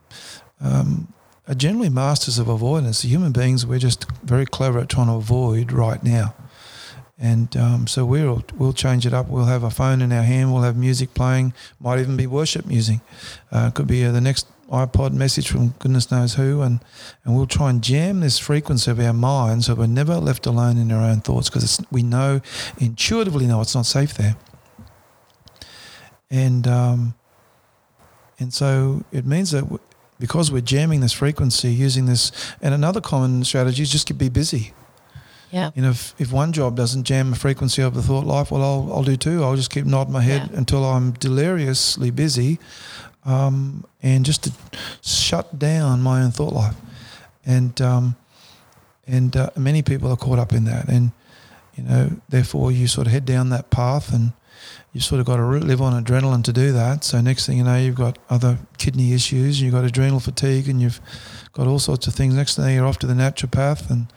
um, 0.62 1.14
are 1.48 1.56
generally 1.56 1.90
masters 1.90 2.40
of 2.40 2.50
avoidance. 2.50 3.02
The 3.02 3.08
human 3.08 3.32
beings, 3.32 3.66
we're 3.66 3.80
just 3.80 4.06
very 4.22 4.46
clever 4.46 4.80
at 4.80 4.90
trying 4.90 5.08
to 5.08 5.14
avoid 5.14 5.72
right 5.72 6.04
now. 6.04 6.36
And 7.20 7.56
um, 7.58 7.88
so 7.88 8.06
we'll 8.06 8.44
we'll 8.58 8.74
change 8.74 9.08
it 9.08 9.14
up. 9.14 9.28
We'll 9.28 9.46
have 9.46 9.64
a 9.64 9.72
phone 9.72 10.02
in 10.02 10.12
our 10.12 10.22
hand. 10.22 10.54
We'll 10.54 10.62
have 10.62 10.78
music 10.78 11.14
playing. 11.16 11.54
Might 11.80 12.00
even 12.00 12.16
be 12.16 12.28
worship 12.28 12.66
music. 12.66 13.00
Uh, 13.52 13.72
could 13.72 13.88
be 13.88 14.06
uh, 14.06 14.12
the 14.12 14.22
next 14.22 14.48
iPod 14.70 15.14
message 15.14 15.48
from 15.48 15.70
goodness 15.80 16.12
knows 16.12 16.36
who. 16.36 16.62
And 16.62 16.80
and 17.24 17.36
we'll 17.36 17.48
try 17.48 17.72
and 17.72 17.82
jam 17.82 18.20
this 18.20 18.38
frequency 18.38 18.92
of 18.92 19.00
our 19.00 19.14
mind 19.14 19.64
so 19.64 19.74
we're 19.74 19.88
never 19.88 20.18
left 20.18 20.46
alone 20.46 20.78
in 20.78 20.92
our 20.92 21.02
own 21.02 21.22
thoughts 21.22 21.50
because 21.50 21.82
we 21.90 22.04
know 22.04 22.42
intuitively 22.78 23.48
know 23.48 23.62
it's 23.62 23.74
not 23.74 23.88
safe 23.88 24.14
there. 24.14 24.36
And 26.30 26.68
um, 26.68 27.16
and 28.40 28.54
so 28.54 29.04
it 29.12 29.26
means 29.26 29.52
that 29.52 29.66
because 30.20 30.52
we're 30.52 30.62
jamming 30.62 31.02
this 31.02 31.14
frequency 31.14 31.70
using 31.70 32.06
this, 32.06 32.32
and 32.62 32.74
another 32.74 33.02
common 33.02 33.44
strategy 33.44 33.84
is 33.84 33.92
just 33.92 34.08
to 34.08 34.14
be 34.14 34.30
busy. 34.30 34.74
Yeah. 35.52 35.72
You 35.76 35.82
know, 35.82 35.92
if, 35.92 36.14
if 36.20 36.32
one 36.32 36.52
job 36.52 36.76
doesn't 36.76 37.04
jam 37.04 37.30
the 37.30 37.36
frequency 37.36 37.82
of 37.82 37.94
the 37.94 38.02
thought 38.02 38.26
life, 38.26 38.52
well, 38.52 38.62
I'll, 38.62 38.94
I'll 38.94 39.04
do 39.04 39.16
two. 39.16 39.44
I'll 39.44 39.56
just 39.56 39.72
keep 39.72 39.86
nodding 39.86 40.14
my 40.14 40.22
head 40.22 40.50
yeah. 40.52 40.58
until 40.58 40.84
I'm 40.86 41.12
deliriously 41.14 42.12
busy 42.12 42.60
um, 43.26 43.86
and 44.02 44.26
just 44.26 44.44
to 44.44 44.52
shut 45.02 45.58
down 45.58 46.02
my 46.02 46.22
own 46.22 46.32
thought 46.32 46.54
life. 46.54 46.76
And, 47.46 47.80
um, 47.82 48.16
and 49.06 49.36
uh, 49.38 49.52
many 49.56 49.82
people 49.82 50.12
are 50.12 50.18
caught 50.18 50.40
up 50.40 50.52
in 50.52 50.66
that. 50.66 50.90
And, 50.90 51.12
you 51.76 51.84
know, 51.84 52.10
therefore 52.28 52.72
you 52.72 52.88
sort 52.88 53.08
of 53.08 53.14
head 53.14 53.26
down 53.26 53.50
that 53.50 53.70
path 53.70 54.14
and 54.14 54.34
you've 54.92 55.04
sort 55.04 55.22
of 55.22 55.28
got 55.28 55.38
to 55.38 55.46
live 55.46 55.82
on 55.82 56.04
adrenaline 56.04 56.44
to 56.44 56.52
do 56.52 56.72
that. 56.74 57.04
So 57.04 57.22
next 57.22 57.46
thing 57.46 57.58
you 57.58 57.64
know, 57.64 57.78
you've 57.78 57.96
got 57.96 58.18
other 58.30 58.58
kidney 58.78 59.14
issues, 59.14 59.62
you've 59.62 59.74
got 59.74 59.86
adrenal 59.86 60.20
fatigue 60.20 60.68
and 60.68 60.82
you've 60.82 61.00
got 61.54 61.68
all 61.68 61.80
sorts 61.80 62.08
of 62.08 62.16
things. 62.16 62.34
Next 62.34 62.56
thing 62.56 62.76
you're 62.76 62.86
off 62.86 63.00
to 63.00 63.08
the 63.08 63.14
naturopath 63.14 63.90
and 63.90 64.08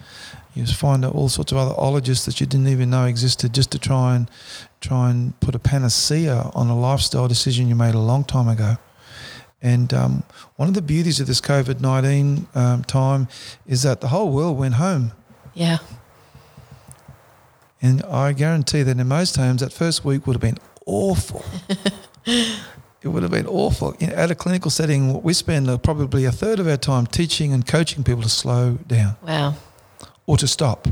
you 0.54 0.66
find 0.66 1.04
all 1.04 1.28
sorts 1.28 1.52
of 1.52 1.58
other 1.58 1.74
ologists 1.76 2.26
that 2.26 2.40
you 2.40 2.46
didn't 2.46 2.68
even 2.68 2.90
know 2.90 3.04
existed 3.04 3.54
just 3.54 3.70
to 3.72 3.78
try 3.78 4.16
and 4.16 4.30
try 4.80 5.10
and 5.10 5.38
put 5.40 5.54
a 5.54 5.58
panacea 5.58 6.50
on 6.54 6.68
a 6.68 6.78
lifestyle 6.78 7.28
decision 7.28 7.68
you 7.68 7.74
made 7.74 7.94
a 7.94 8.00
long 8.00 8.24
time 8.24 8.48
ago. 8.48 8.76
And 9.62 9.92
um, 9.92 10.22
one 10.56 10.68
of 10.68 10.74
the 10.74 10.82
beauties 10.82 11.20
of 11.20 11.26
this 11.26 11.40
COVID 11.40 11.80
19 11.80 12.48
um, 12.54 12.84
time 12.84 13.28
is 13.66 13.82
that 13.82 14.00
the 14.00 14.08
whole 14.08 14.30
world 14.32 14.58
went 14.58 14.74
home. 14.74 15.12
Yeah. 15.54 15.78
And 17.82 18.02
I 18.04 18.32
guarantee 18.32 18.82
that 18.82 18.98
in 18.98 19.08
most 19.08 19.36
homes, 19.36 19.60
that 19.60 19.72
first 19.72 20.04
week 20.04 20.26
would 20.26 20.34
have 20.34 20.42
been 20.42 20.58
awful. 20.84 21.44
it 22.26 23.08
would 23.08 23.22
have 23.22 23.32
been 23.32 23.46
awful. 23.46 23.92
In, 23.92 24.10
at 24.10 24.30
a 24.30 24.34
clinical 24.34 24.70
setting, 24.70 25.22
we 25.22 25.32
spend 25.32 25.82
probably 25.82 26.24
a 26.24 26.32
third 26.32 26.58
of 26.58 26.66
our 26.66 26.76
time 26.76 27.06
teaching 27.06 27.52
and 27.52 27.66
coaching 27.66 28.02
people 28.02 28.22
to 28.22 28.28
slow 28.28 28.78
down. 28.86 29.16
Wow 29.22 29.54
or 30.30 30.36
to 30.36 30.46
stop. 30.46 30.86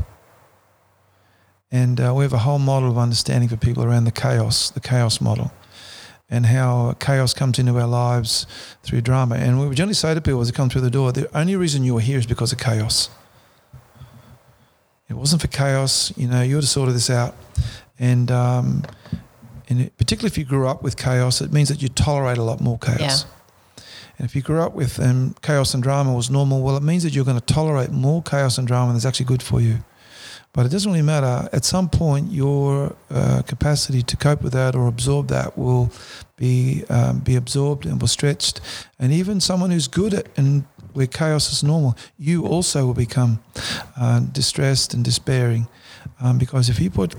And 1.71 2.01
uh, 2.01 2.13
we 2.13 2.25
have 2.25 2.33
a 2.33 2.39
whole 2.39 2.59
model 2.59 2.89
of 2.89 2.97
understanding 2.97 3.47
for 3.47 3.55
people 3.55 3.85
around 3.85 4.03
the 4.03 4.11
chaos, 4.11 4.69
the 4.69 4.81
chaos 4.81 5.21
model, 5.21 5.53
and 6.29 6.45
how 6.45 6.97
chaos 6.99 7.33
comes 7.33 7.57
into 7.57 7.79
our 7.79 7.87
lives 7.87 8.45
through 8.83 8.99
drama. 8.99 9.35
And 9.35 9.57
we 9.57 9.73
generally 9.73 9.93
say 9.93 10.13
to 10.13 10.19
people 10.19 10.41
as 10.41 10.51
they 10.51 10.55
come 10.57 10.69
through 10.69 10.81
the 10.81 10.89
door, 10.89 11.13
the 11.13 11.29
only 11.37 11.55
reason 11.55 11.85
you 11.85 11.95
are 11.97 12.01
here 12.01 12.19
is 12.19 12.25
because 12.25 12.51
of 12.51 12.57
chaos. 12.57 13.09
It 15.07 15.13
wasn't 15.13 15.41
for 15.41 15.47
chaos, 15.47 16.11
you 16.17 16.27
know, 16.27 16.41
you 16.41 16.55
would 16.55 16.65
have 16.65 16.69
sorted 16.69 16.93
this 16.93 17.09
out. 17.09 17.33
And, 17.97 18.29
um, 18.31 18.83
and 19.69 19.83
it, 19.83 19.97
particularly 19.97 20.33
if 20.33 20.37
you 20.37 20.43
grew 20.43 20.67
up 20.67 20.83
with 20.83 20.97
chaos, 20.97 21.39
it 21.39 21.53
means 21.53 21.69
that 21.69 21.81
you 21.81 21.87
tolerate 21.87 22.37
a 22.37 22.43
lot 22.43 22.59
more 22.59 22.77
chaos. 22.77 23.23
Yeah. 23.23 23.38
And 24.19 24.27
if 24.27 24.35
you 24.35 24.41
grew 24.41 24.59
up 24.59 24.73
with 24.73 24.99
um, 24.99 25.33
chaos 25.41 25.73
and 25.73 25.81
drama 25.81 26.13
was 26.13 26.29
normal, 26.29 26.61
well, 26.61 26.75
it 26.75 26.83
means 26.83 27.03
that 27.03 27.15
you're 27.15 27.23
going 27.25 27.39
to 27.39 27.53
tolerate 27.53 27.89
more 27.89 28.21
chaos 28.21 28.57
and 28.57 28.67
drama 28.67 28.91
that's 28.91 29.05
actually 29.05 29.27
good 29.27 29.41
for 29.41 29.61
you. 29.61 29.77
But 30.51 30.65
it 30.65 30.69
doesn't 30.69 30.91
really 30.91 31.03
matter. 31.03 31.47
At 31.53 31.63
some 31.63 31.87
point, 31.89 32.29
your 32.29 32.95
uh, 33.09 33.43
capacity 33.43 34.01
to 34.01 34.17
cope 34.17 34.41
with 34.41 34.51
that 34.53 34.75
or 34.75 34.87
absorb 34.87 35.29
that 35.29 35.57
will 35.57 35.91
be 36.35 36.83
um, 36.89 37.19
be 37.19 37.35
absorbed 37.35 37.85
and 37.85 38.01
will 38.01 38.09
stretched. 38.09 38.59
And 38.97 39.13
even 39.13 39.39
someone 39.39 39.71
who's 39.71 39.87
good 39.87 40.13
at 40.13 40.27
and 40.37 40.65
where 40.93 41.07
chaos 41.07 41.51
is 41.53 41.63
normal, 41.63 41.95
you 42.17 42.45
also 42.45 42.85
will 42.85 42.95
become 42.95 43.41
uh, 43.95 44.19
distressed 44.19 44.93
and 44.93 45.05
despairing, 45.05 45.67
um, 46.19 46.37
because 46.37 46.67
if 46.67 46.79
you 46.79 46.89
put 46.89 47.15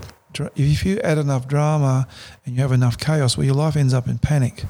if 0.57 0.85
you 0.85 0.99
add 1.01 1.19
enough 1.19 1.49
drama 1.49 2.07
and 2.45 2.57
you 2.57 2.63
have 2.63 2.73
enough 2.73 2.99
chaos, 2.99 3.37
well, 3.37 3.47
your 3.47 3.55
life 3.55 3.77
ends 3.77 3.95
up 3.95 4.07
in 4.09 4.19
panic. 4.19 4.65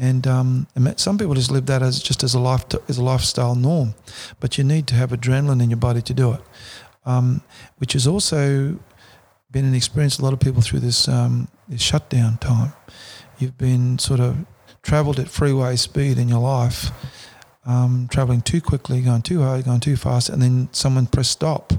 And 0.00 0.26
um, 0.26 0.66
some 0.96 1.18
people 1.18 1.34
just 1.34 1.50
live 1.50 1.66
that 1.66 1.82
as 1.82 2.00
just 2.00 2.24
as 2.24 2.32
a 2.32 2.40
life 2.40 2.64
as 2.88 2.96
a 2.96 3.04
lifestyle 3.04 3.54
norm, 3.54 3.94
but 4.40 4.56
you 4.56 4.64
need 4.64 4.86
to 4.86 4.94
have 4.94 5.10
adrenaline 5.10 5.62
in 5.62 5.68
your 5.68 5.76
body 5.76 6.00
to 6.00 6.14
do 6.14 6.32
it, 6.32 6.40
um, 7.04 7.42
which 7.76 7.92
has 7.92 8.06
also 8.06 8.78
been 9.50 9.66
an 9.66 9.74
experience 9.74 10.18
a 10.18 10.22
lot 10.22 10.32
of 10.32 10.40
people 10.40 10.62
through 10.62 10.80
this 10.80 11.06
um, 11.06 11.48
this 11.68 11.82
shutdown 11.82 12.38
time. 12.38 12.72
You've 13.38 13.58
been 13.58 13.98
sort 13.98 14.20
of 14.20 14.38
travelled 14.82 15.20
at 15.20 15.28
freeway 15.28 15.76
speed 15.76 16.16
in 16.16 16.30
your 16.30 16.40
life, 16.40 16.90
um, 17.66 18.08
travelling 18.10 18.40
too 18.40 18.62
quickly, 18.62 19.02
going 19.02 19.20
too 19.20 19.42
hard, 19.42 19.66
going 19.66 19.80
too 19.80 19.96
fast, 19.96 20.30
and 20.30 20.40
then 20.40 20.70
someone 20.72 21.08
pressed 21.08 21.32
stop, 21.32 21.74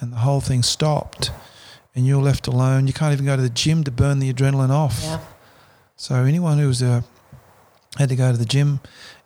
and 0.00 0.12
the 0.12 0.18
whole 0.18 0.42
thing 0.42 0.62
stopped, 0.62 1.30
and 1.94 2.06
you're 2.06 2.22
left 2.22 2.46
alone. 2.46 2.86
You 2.86 2.92
can't 2.92 3.14
even 3.14 3.24
go 3.24 3.36
to 3.36 3.42
the 3.42 3.48
gym 3.48 3.84
to 3.84 3.90
burn 3.90 4.18
the 4.18 4.30
adrenaline 4.30 4.68
off. 4.68 5.00
Yeah 5.02 5.20
so 6.00 6.14
anyone 6.14 6.56
who's 6.56 6.82
uh, 6.82 7.02
had 7.98 8.08
to 8.08 8.16
go 8.16 8.32
to 8.32 8.38
the 8.38 8.46
gym 8.46 8.80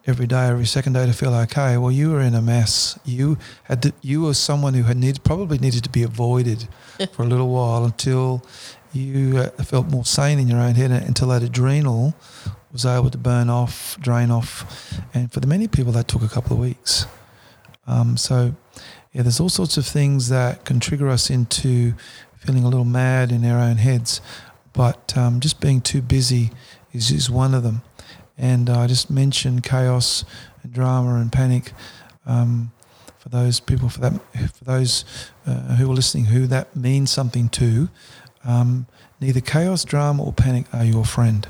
every 0.08 0.26
day, 0.26 0.48
every 0.48 0.66
second 0.66 0.94
day 0.94 1.06
to 1.06 1.12
feel 1.12 1.32
okay, 1.32 1.76
well, 1.76 1.92
you 1.92 2.10
were 2.10 2.20
in 2.20 2.34
a 2.34 2.42
mess. 2.42 2.98
You 3.04 3.38
had 3.62 3.80
to, 3.82 3.92
you 4.02 4.22
were 4.22 4.34
someone 4.34 4.74
who 4.74 4.82
had 4.82 4.96
needed 4.96 5.22
probably 5.22 5.56
needed 5.58 5.84
to 5.84 5.88
be 5.88 6.02
avoided 6.02 6.66
for 7.12 7.22
a 7.22 7.26
little 7.26 7.48
while 7.48 7.84
until 7.84 8.44
you 8.92 9.38
uh, 9.38 9.50
felt 9.62 9.86
more 9.86 10.04
sane 10.04 10.40
in 10.40 10.48
your 10.48 10.58
own 10.58 10.74
head, 10.74 10.90
until 10.90 11.28
that 11.28 11.44
adrenal 11.44 12.12
was 12.72 12.84
able 12.84 13.08
to 13.10 13.18
burn 13.18 13.48
off, 13.48 13.96
drain 14.00 14.32
off, 14.32 14.98
and 15.14 15.32
for 15.32 15.38
the 15.38 15.46
many 15.46 15.68
people 15.68 15.92
that 15.92 16.08
took 16.08 16.22
a 16.22 16.28
couple 16.28 16.54
of 16.54 16.58
weeks. 16.58 17.06
Um, 17.86 18.16
so 18.16 18.52
yeah, 19.12 19.22
there's 19.22 19.38
all 19.38 19.48
sorts 19.48 19.76
of 19.76 19.86
things 19.86 20.28
that 20.28 20.64
can 20.64 20.80
trigger 20.80 21.08
us 21.08 21.30
into 21.30 21.94
feeling 22.36 22.64
a 22.64 22.68
little 22.68 22.84
mad 22.84 23.30
in 23.30 23.44
our 23.44 23.60
own 23.60 23.76
heads. 23.76 24.20
But 24.74 25.16
um, 25.16 25.40
just 25.40 25.60
being 25.60 25.80
too 25.80 26.02
busy 26.02 26.50
is, 26.92 27.10
is 27.10 27.30
one 27.30 27.54
of 27.54 27.62
them. 27.62 27.80
And 28.36 28.68
I 28.68 28.86
just 28.86 29.08
mentioned 29.08 29.62
chaos 29.62 30.24
and 30.62 30.72
drama 30.72 31.14
and 31.14 31.32
panic. 31.32 31.72
Um, 32.26 32.72
for 33.18 33.30
those 33.30 33.58
people, 33.58 33.88
for 33.88 34.00
that, 34.00 34.12
for 34.52 34.64
those 34.64 35.04
uh, 35.46 35.76
who 35.76 35.90
are 35.90 35.94
listening, 35.94 36.26
who 36.26 36.46
that 36.48 36.76
means 36.76 37.10
something 37.10 37.48
to, 37.50 37.88
um, 38.44 38.86
neither 39.18 39.40
chaos, 39.40 39.82
drama, 39.82 40.22
or 40.22 40.32
panic 40.32 40.66
are 40.74 40.84
your 40.84 41.06
friend. 41.06 41.46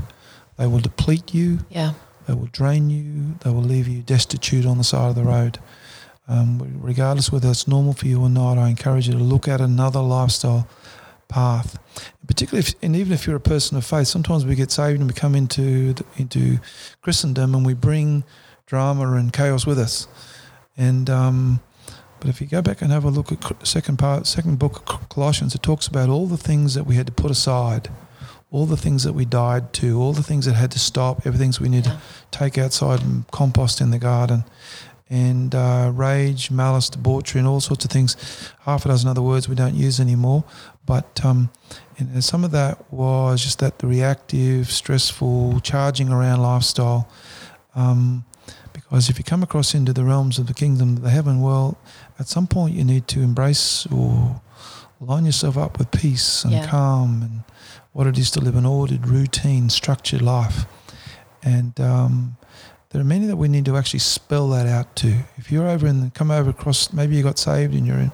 They 0.57 0.69
will 0.69 0.79
deplete 0.79 1.35
you. 1.35 1.59
Yeah. 1.71 1.95
They 2.29 2.35
will 2.35 2.49
drain 2.53 2.91
you. 2.91 3.35
They 3.41 3.51
will 3.51 3.63
leave 3.63 3.89
you 3.89 4.03
destitute 4.03 4.67
on 4.67 4.79
the 4.79 4.85
side 4.85 5.09
of 5.09 5.15
the 5.17 5.25
road. 5.25 5.59
Um, 6.29 6.79
regardless 6.81 7.33
whether 7.33 7.51
it's 7.51 7.67
normal 7.67 7.93
for 7.93 8.07
you 8.07 8.23
or 8.23 8.31
not, 8.31 8.57
I 8.57 8.69
encourage 8.69 9.09
you 9.09 9.15
to 9.15 9.19
look 9.19 9.49
at 9.49 9.61
another 9.61 10.01
lifestyle 10.01 10.69
path. 11.29 11.79
Particularly, 12.27 12.67
if, 12.67 12.75
and 12.83 12.97
even 12.97 13.13
if 13.13 13.27
you're 13.27 13.37
a 13.37 13.41
person 13.41 13.77
of 13.77 13.85
faith, 13.85 14.09
sometimes 14.09 14.45
we 14.45 14.55
get 14.55 14.71
saved 14.71 15.01
and 15.01 15.09
we 15.09 15.15
come 15.15 15.35
into 15.35 15.93
the, 15.93 16.05
into 16.17 16.59
Christendom 17.03 17.55
and 17.55 17.67
we 17.67 17.75
bring 17.75 18.25
drama 18.67 19.13
and 19.13 19.33
chaos 19.33 19.67
with 19.67 19.79
us. 19.79 20.09
And 20.77 21.09
um, 21.11 21.61
but 22.25 22.31
if 22.31 22.41
you 22.41 22.47
go 22.47 22.63
back 22.63 22.81
and 22.81 22.91
have 22.91 23.05
a 23.05 23.11
look 23.11 23.31
at 23.31 23.67
second 23.67 23.99
part, 23.99 24.27
second 24.27 24.59
book 24.59 24.91
of 24.93 25.09
Colossians, 25.11 25.55
it 25.55 25.63
talks 25.63 25.87
about 25.87 26.09
all 26.09 26.27
the 26.27 26.39
things 26.39 26.73
that 26.75 26.85
we 26.85 26.95
had 26.95 27.07
to 27.07 27.13
put 27.13 27.31
aside, 27.31 27.91
all 28.51 28.65
the 28.65 28.79
things 28.79 29.03
that 29.05 29.13
we 29.13 29.27
died 29.27 29.75
to, 29.75 30.01
all 30.01 30.15
the 30.15 30.23
things 30.23 30.47
that 30.47 30.55
had 30.55 30.71
to 30.71 30.79
stop, 30.79 31.27
everything 31.27 31.53
we 31.61 31.69
need 31.69 31.85
yeah. 31.85 31.93
to 31.93 32.01
take 32.31 32.57
outside 32.57 33.03
and 33.03 33.31
compost 33.31 33.81
in 33.81 33.91
the 33.91 33.99
garden 33.99 34.45
and 35.11 35.55
uh, 35.55 35.93
rage, 35.95 36.51
malice, 36.51 36.89
debauchery, 36.89 37.39
and 37.41 37.47
all 37.47 37.61
sorts 37.61 37.85
of 37.85 37.91
things. 37.91 38.17
Half 38.61 38.87
a 38.87 38.89
dozen 38.89 39.11
other 39.11 39.23
words 39.23 39.49
we 39.49 39.55
don't 39.55 39.75
use 39.75 40.01
anymore. 40.01 40.45
But 40.87 41.25
um, 41.25 41.51
and 41.99 42.23
some 42.23 42.45
of 42.45 42.51
that 42.51 42.93
was 42.93 43.43
just 43.43 43.59
that 43.61 43.79
the 43.79 43.87
reactive, 43.87 44.71
stressful, 44.71 45.61
charging 45.61 46.11
around 46.11 46.43
lifestyle. 46.43 47.09
Um, 47.75 48.25
because 48.73 49.09
if 49.09 49.19
you 49.19 49.25
come 49.25 49.43
across 49.43 49.75
into 49.75 49.93
the 49.93 50.05
realms 50.05 50.39
of 50.39 50.47
the 50.47 50.55
kingdom 50.55 50.97
of 50.97 51.03
the 51.03 51.11
heaven, 51.11 51.41
well, 51.41 51.79
at 52.19 52.29
some 52.29 52.47
point 52.47 52.75
you 52.75 52.85
need 52.85 53.09
to 53.09 53.21
embrace 53.21 53.87
or 53.87 54.41
line 55.01 55.25
yourself 55.25 55.57
up 55.57 55.79
with 55.79 55.91
peace 55.91 56.45
and 56.45 56.53
yeah. 56.53 56.67
calm 56.67 57.23
and 57.23 57.43
what 57.93 58.07
it 58.07 58.19
is 58.19 58.31
to 58.33 58.41
live 58.41 58.57
an 58.57 58.67
ordered, 58.67 59.07
routine, 59.07 59.69
structured 59.71 60.23
life. 60.23 60.67
And 61.43 61.79
um, 61.81 62.37
there 62.91 63.01
are 63.01 63.05
many 63.05 63.27
that 63.27 63.37
we 63.37 63.49
need 63.49 63.65
to 63.67 63.77
actually 63.77 64.01
spell 64.01 64.49
that 64.51 64.67
out 64.67 64.97
to. 64.97 65.25
If 65.37 65.53
you're 65.53 65.69
over 65.69 65.87
and 65.87 66.13
come 66.15 66.31
over 66.31 66.51
across, 66.51 66.93
maybe 66.93 67.17
you 67.17 67.23
got 67.23 67.39
saved 67.39 67.75
and 67.75 67.87
you're 67.87 67.99
in, 67.99 68.13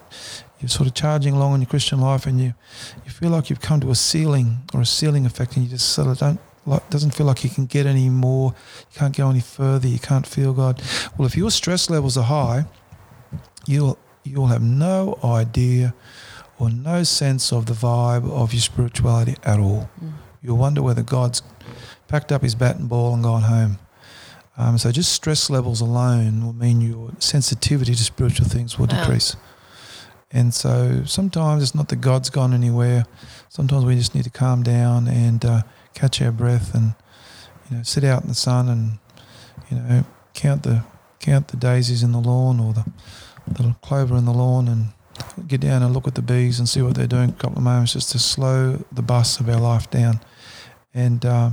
you're 0.61 0.69
sort 0.69 0.87
of 0.87 0.93
charging 0.93 1.33
along 1.33 1.55
in 1.55 1.61
your 1.61 1.69
Christian 1.69 1.99
life, 1.99 2.25
and 2.25 2.39
you 2.39 2.53
you 3.05 3.11
feel 3.11 3.29
like 3.29 3.49
you've 3.49 3.61
come 3.61 3.79
to 3.81 3.91
a 3.91 3.95
ceiling 3.95 4.59
or 4.73 4.81
a 4.81 4.85
ceiling 4.85 5.25
effect, 5.25 5.55
and 5.55 5.65
you 5.65 5.71
just 5.71 5.89
sort 5.89 6.07
of 6.07 6.17
don't 6.17 6.39
like 6.65 6.89
doesn't 6.89 7.11
feel 7.11 7.25
like 7.25 7.43
you 7.43 7.49
can 7.49 7.65
get 7.65 7.85
any 7.85 8.09
more, 8.09 8.53
you 8.91 8.99
can't 8.99 9.15
go 9.15 9.29
any 9.29 9.39
further, 9.39 9.87
you 9.87 9.99
can't 9.99 10.27
feel 10.27 10.53
God. 10.53 10.81
Well, 11.17 11.25
if 11.25 11.35
your 11.35 11.51
stress 11.51 11.89
levels 11.89 12.17
are 12.17 12.23
high, 12.23 12.65
you'll 13.65 13.97
you'll 14.23 14.47
have 14.47 14.61
no 14.61 15.17
idea 15.23 15.93
or 16.59 16.69
no 16.69 17.03
sense 17.03 17.51
of 17.51 17.65
the 17.65 17.73
vibe 17.73 18.29
of 18.29 18.53
your 18.53 18.61
spirituality 18.61 19.35
at 19.43 19.59
all. 19.59 19.89
Mm. 20.03 20.13
You'll 20.43 20.57
wonder 20.57 20.81
whether 20.81 21.01
God's 21.01 21.41
packed 22.07 22.31
up 22.31 22.43
his 22.43 22.55
bat 22.55 22.75
and 22.75 22.87
ball 22.87 23.13
and 23.13 23.23
gone 23.23 23.43
home. 23.43 23.79
Um, 24.57 24.77
so 24.77 24.91
just 24.91 25.13
stress 25.13 25.49
levels 25.49 25.81
alone 25.81 26.45
will 26.45 26.53
mean 26.53 26.81
your 26.81 27.11
sensitivity 27.19 27.95
to 27.95 28.03
spiritual 28.03 28.47
things 28.47 28.77
will 28.77 28.87
wow. 28.87 29.01
decrease. 29.01 29.35
And 30.33 30.53
so 30.53 31.03
sometimes 31.05 31.61
it's 31.61 31.75
not 31.75 31.89
that 31.89 31.97
God's 31.97 32.29
gone 32.29 32.53
anywhere. 32.53 33.05
Sometimes 33.49 33.83
we 33.83 33.95
just 33.95 34.15
need 34.15 34.23
to 34.23 34.29
calm 34.29 34.63
down 34.63 35.07
and 35.07 35.43
uh, 35.43 35.61
catch 35.93 36.21
our 36.21 36.31
breath 36.31 36.73
and 36.73 36.93
you 37.69 37.77
know 37.77 37.83
sit 37.83 38.03
out 38.03 38.21
in 38.21 38.29
the 38.29 38.35
sun 38.35 38.69
and 38.69 38.99
you 39.69 39.77
know 39.77 40.05
count 40.33 40.63
the 40.63 40.83
count 41.19 41.49
the 41.49 41.57
daisies 41.57 42.01
in 42.01 42.11
the 42.11 42.19
lawn 42.19 42.59
or 42.59 42.73
the 42.73 42.85
the 43.47 43.75
clover 43.81 44.15
in 44.15 44.25
the 44.25 44.33
lawn 44.33 44.67
and 44.67 44.87
get 45.47 45.61
down 45.61 45.83
and 45.83 45.93
look 45.93 46.07
at 46.07 46.15
the 46.15 46.21
bees 46.21 46.59
and 46.59 46.67
see 46.67 46.81
what 46.81 46.95
they're 46.95 47.07
doing. 47.07 47.29
A 47.29 47.33
couple 47.33 47.57
of 47.57 47.63
moments 47.63 47.93
just 47.93 48.11
to 48.11 48.19
slow 48.19 48.83
the 48.91 49.01
bus 49.01 49.39
of 49.39 49.49
our 49.49 49.59
life 49.59 49.89
down. 49.89 50.19
And 50.93 51.25
uh, 51.25 51.51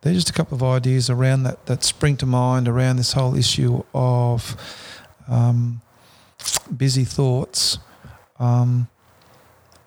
they're 0.00 0.14
just 0.14 0.30
a 0.30 0.32
couple 0.32 0.56
of 0.56 0.62
ideas 0.62 1.10
around 1.10 1.44
that 1.44 1.66
that 1.66 1.84
spring 1.84 2.16
to 2.18 2.26
mind 2.26 2.68
around 2.68 2.96
this 2.96 3.12
whole 3.12 3.36
issue 3.36 3.82
of 3.94 4.56
um, 5.28 5.80
busy 6.76 7.04
thoughts. 7.04 7.78
Um, 8.40 8.88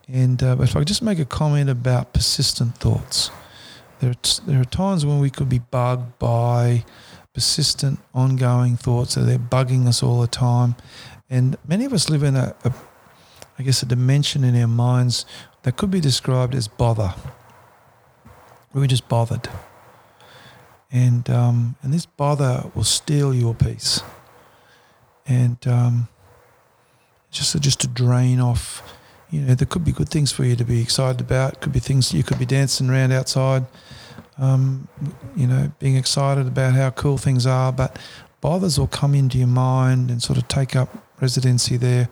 and 0.07 0.41
uh, 0.41 0.57
if 0.61 0.75
I 0.75 0.79
could 0.79 0.87
just 0.87 1.01
make 1.01 1.19
a 1.19 1.25
comment 1.25 1.69
about 1.69 2.13
persistent 2.13 2.77
thoughts, 2.77 3.31
there 3.99 4.11
are 4.11 4.21
t- 4.21 4.43
there 4.45 4.61
are 4.61 4.65
times 4.65 5.05
when 5.05 5.19
we 5.19 5.29
could 5.29 5.49
be 5.49 5.59
bugged 5.59 6.19
by 6.19 6.85
persistent, 7.33 7.99
ongoing 8.13 8.77
thoughts 8.77 9.15
that 9.15 9.21
they're 9.21 9.39
bugging 9.39 9.87
us 9.87 10.03
all 10.03 10.21
the 10.21 10.27
time, 10.27 10.75
and 11.29 11.57
many 11.67 11.83
of 11.83 11.93
us 11.93 12.09
live 12.09 12.23
in 12.23 12.35
a, 12.35 12.55
a 12.63 12.71
I 13.57 13.63
guess, 13.63 13.83
a 13.83 13.85
dimension 13.85 14.43
in 14.43 14.59
our 14.59 14.67
minds 14.67 15.25
that 15.63 15.77
could 15.77 15.91
be 15.91 15.99
described 15.99 16.55
as 16.55 16.67
bother. 16.67 17.13
We 18.73 18.81
were 18.81 18.87
just 18.87 19.07
bothered. 19.07 19.47
And 20.91 21.29
um, 21.29 21.75
and 21.81 21.93
this 21.93 22.05
bother 22.05 22.69
will 22.75 22.83
steal 22.83 23.33
your 23.33 23.55
peace, 23.55 24.01
and 25.25 25.57
um, 25.67 26.07
just 27.33 27.51
to, 27.51 27.59
just 27.59 27.81
to 27.81 27.87
drain 27.87 28.39
off. 28.39 28.81
You 29.29 29.41
know, 29.41 29.55
there 29.55 29.65
could 29.65 29.83
be 29.83 29.91
good 29.91 30.09
things 30.09 30.31
for 30.31 30.45
you 30.45 30.55
to 30.55 30.63
be 30.63 30.81
excited 30.81 31.19
about. 31.19 31.59
Could 31.59 31.73
be 31.73 31.79
things 31.79 32.13
you 32.13 32.23
could 32.23 32.39
be 32.39 32.45
dancing 32.45 32.89
around 32.89 33.11
outside. 33.11 33.65
Um, 34.37 34.87
you 35.35 35.47
know, 35.47 35.71
being 35.79 35.95
excited 35.95 36.47
about 36.47 36.73
how 36.73 36.91
cool 36.91 37.17
things 37.17 37.45
are, 37.45 37.71
but 37.71 37.99
bothers 38.41 38.79
will 38.79 38.87
come 38.87 39.15
into 39.15 39.37
your 39.37 39.47
mind 39.47 40.11
and 40.11 40.21
sort 40.21 40.37
of 40.37 40.47
take 40.47 40.75
up 40.75 40.89
residency 41.21 41.77
there, 41.77 42.09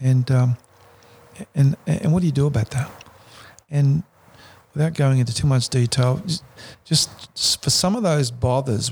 and 0.00 0.30
um, 0.30 0.56
and 1.54 1.76
and 1.86 2.12
what 2.12 2.20
do 2.20 2.26
you 2.26 2.32
do 2.32 2.46
about 2.46 2.70
that? 2.70 2.90
And 3.70 4.02
without 4.74 4.94
going 4.94 5.18
into 5.18 5.34
too 5.34 5.46
much 5.46 5.68
detail, 5.68 6.22
just, 6.24 6.44
just, 6.84 7.62
for 7.62 7.70
some 7.70 7.94
of 7.94 8.02
those 8.02 8.30
bothers 8.30 8.90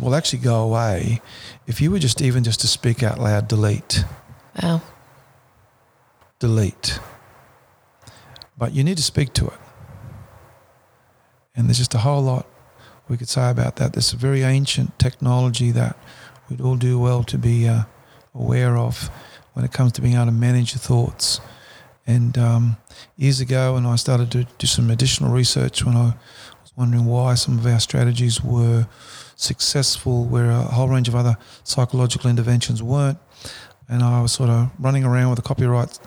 delete. 6.41 6.99
But 8.59 8.75
you 8.75 8.83
need 8.83 8.97
to 8.97 9.03
speak 9.03 9.33
to 9.35 9.47
it. 9.47 9.59
And 11.55 11.69
there's 11.69 11.79
just 11.79 11.95
a 11.95 11.99
whole 11.99 12.23
lot 12.23 12.47
we 13.09 13.17
could 13.17 13.29
say 13.29 13.49
about 13.51 13.77
that. 13.77 13.97
A 13.97 14.17
very 14.17 14.43
ancient 14.43 14.99
technology 14.99 15.71
that 15.71 15.97
we'd 16.49 16.61
all 16.61 16.77
do 16.77 16.99
well 16.99 17.23
to 17.25 17.39
be 17.39 17.69
uh, 17.69 17.83
aware 18.35 18.77
of 18.77 19.09
when 19.53 19.65
it 19.65 19.73
comes 19.73 19.93
to 19.93 20.03
being 20.03 20.15
able 20.15 20.27
to 20.27 20.33
manage 20.33 20.75
your 20.75 20.81
thoughts 20.81 21.41
and 22.11 22.37
um, 22.39 22.77
years 23.17 23.41
ago, 23.41 23.75
when 23.75 23.87
I 23.87 23.95
started 23.95 24.33
to 24.33 24.45
do 24.59 24.67
some 24.67 24.91
additional 24.91 25.31
research 25.31 25.85
when 25.85 25.97
I 25.97 26.17
was 26.61 26.73
wondering 26.77 27.05
why 27.05 27.35
some 27.35 27.57
of 27.57 27.65
our 27.67 27.79
strategies 27.79 28.43
were 28.43 28.89
successful, 29.37 30.25
where 30.25 30.51
a 30.51 30.63
whole 30.63 30.89
range 30.89 31.07
of 31.07 31.15
other 31.15 31.37
psychological 31.63 32.29
interventions 32.29 32.83
weren't. 32.83 33.19
And 33.89 34.03
I 34.03 34.23
was 34.23 34.33
sort 34.33 34.51
of 34.51 34.71
running 34.79 35.05
around 35.05 35.31
with 35.31 35.39
a 35.39 35.43
copyright 35.43 36.01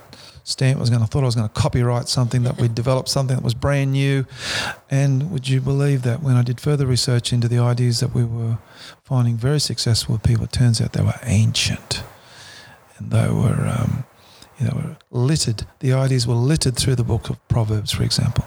stamp. 0.43 0.79
Was 0.79 0.89
going 0.89 1.01
to 1.01 1.07
thought 1.07 1.23
I 1.23 1.25
was 1.25 1.35
going 1.35 1.47
to 1.47 1.53
copyright 1.53 2.07
something 2.07 2.43
that 2.43 2.59
we'd 2.59 2.75
developed 2.75 3.09
something 3.09 3.35
that 3.35 3.43
was 3.43 3.53
brand 3.53 3.93
new. 3.93 4.25
And 4.89 5.31
would 5.31 5.47
you 5.47 5.61
believe 5.61 6.03
that 6.03 6.21
when 6.21 6.35
I 6.35 6.43
did 6.43 6.59
further 6.59 6.85
research 6.85 7.33
into 7.33 7.47
the 7.47 7.59
ideas 7.59 7.99
that 7.99 8.13
we 8.13 8.23
were 8.23 8.57
finding 9.03 9.37
very 9.37 9.59
successful 9.59 10.13
with 10.13 10.23
people, 10.23 10.45
it 10.45 10.51
turns 10.51 10.81
out 10.81 10.93
they 10.93 11.03
were 11.03 11.19
ancient, 11.23 12.03
and 12.97 13.11
they 13.11 13.29
were 13.29 13.67
um, 13.67 14.05
you 14.59 14.67
know, 14.67 14.75
were 14.75 14.97
littered. 15.11 15.65
The 15.79 15.93
ideas 15.93 16.27
were 16.27 16.35
littered 16.35 16.75
through 16.75 16.95
the 16.95 17.03
book 17.03 17.29
of 17.29 17.45
Proverbs, 17.47 17.91
for 17.91 18.03
example. 18.03 18.45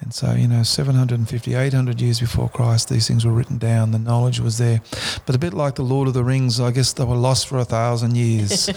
And 0.00 0.12
so, 0.12 0.32
you 0.32 0.46
know, 0.46 0.62
750, 0.62 1.54
800 1.54 2.00
years 2.00 2.20
before 2.20 2.48
Christ, 2.48 2.88
these 2.88 3.08
things 3.08 3.24
were 3.24 3.32
written 3.32 3.58
down. 3.58 3.92
The 3.92 3.98
knowledge 3.98 4.40
was 4.40 4.58
there. 4.58 4.82
But 5.24 5.34
a 5.34 5.38
bit 5.38 5.54
like 5.54 5.76
the 5.76 5.82
Lord 5.82 6.06
of 6.06 6.14
the 6.14 6.22
Rings, 6.22 6.60
I 6.60 6.70
guess 6.70 6.92
they 6.92 7.04
were 7.04 7.16
lost 7.16 7.48
for 7.48 7.58
a 7.58 7.64
thousand 7.64 8.16
years. 8.16 8.68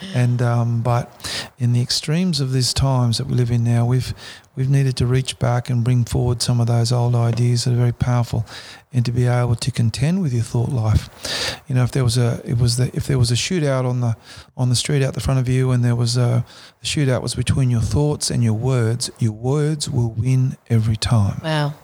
and 0.14 0.42
um, 0.42 0.82
But 0.82 1.10
in 1.58 1.72
the 1.72 1.80
extremes 1.80 2.40
of 2.40 2.52
these 2.52 2.74
times 2.74 3.18
that 3.18 3.26
we 3.26 3.34
live 3.34 3.50
in 3.50 3.64
now, 3.64 3.86
we've, 3.86 4.12
we've 4.56 4.70
needed 4.70 4.96
to 4.96 5.06
reach 5.06 5.38
back 5.38 5.70
and 5.70 5.84
bring 5.84 6.04
forward 6.04 6.42
some 6.42 6.60
of 6.60 6.66
those 6.66 6.90
old 6.90 7.14
ideas 7.14 7.64
that 7.64 7.72
are 7.72 7.76
very 7.76 7.92
powerful 7.92 8.44
and 8.92 9.04
to 9.04 9.12
be 9.12 9.26
able 9.26 9.54
to 9.54 9.70
contend 9.70 10.22
with 10.22 10.32
your 10.32 10.42
thought 10.42 10.70
life. 10.70 11.62
You 11.68 11.74
know, 11.74 11.84
if 11.84 11.92
there 11.92 12.02
was 12.02 12.16
a 12.16 12.40
it 12.44 12.58
was 12.58 12.76
the 12.78 12.90
if 12.94 13.06
there 13.06 13.18
was 13.18 13.30
a 13.30 13.34
shootout 13.34 13.88
on 13.88 14.00
the 14.00 14.16
on 14.56 14.70
the 14.70 14.74
street 14.74 15.02
out 15.02 15.14
the 15.14 15.20
front 15.20 15.38
of 15.38 15.48
you 15.48 15.70
and 15.70 15.84
there 15.84 15.94
was 15.94 16.16
a 16.16 16.44
the 16.80 16.86
shootout 16.86 17.22
was 17.22 17.34
between 17.34 17.70
your 17.70 17.82
thoughts 17.82 18.30
and 18.30 18.42
your 18.42 18.54
words, 18.54 19.10
your 19.18 19.32
words 19.32 19.88
will 19.90 20.10
win 20.10 20.56
every 20.68 20.96
time. 20.96 21.40
Wow. 21.44 21.74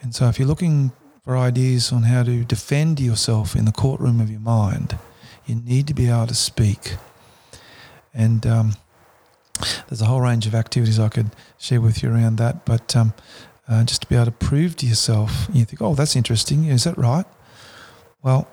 And 0.00 0.14
so 0.14 0.28
if 0.28 0.38
you're 0.38 0.48
looking 0.48 0.92
for 1.22 1.36
ideas 1.36 1.92
on 1.92 2.02
how 2.04 2.24
to 2.24 2.44
defend 2.44 2.98
yourself 2.98 3.54
in 3.54 3.66
the 3.66 3.72
courtroom 3.72 4.20
of 4.20 4.30
your 4.30 4.40
mind, 4.40 4.98
you 5.46 5.54
need 5.54 5.86
to 5.86 5.94
be 5.94 6.08
able 6.08 6.26
to 6.26 6.34
speak 6.34 6.96
And 8.14 8.46
um, 8.46 8.72
there's 9.88 10.00
a 10.00 10.06
whole 10.06 10.20
range 10.20 10.46
of 10.46 10.54
activities 10.54 10.98
I 10.98 11.08
could 11.08 11.30
share 11.58 11.80
with 11.80 12.02
you 12.02 12.10
around 12.10 12.36
that. 12.36 12.64
But 12.64 12.94
um, 12.96 13.14
uh, 13.68 13.84
just 13.84 14.02
to 14.02 14.08
be 14.08 14.14
able 14.14 14.26
to 14.26 14.32
prove 14.32 14.76
to 14.76 14.86
yourself, 14.86 15.48
you 15.52 15.64
think, 15.64 15.80
oh, 15.82 15.94
that's 15.94 16.16
interesting. 16.16 16.66
Is 16.66 16.84
that 16.84 16.96
right? 16.98 17.26
Well, 18.22 18.48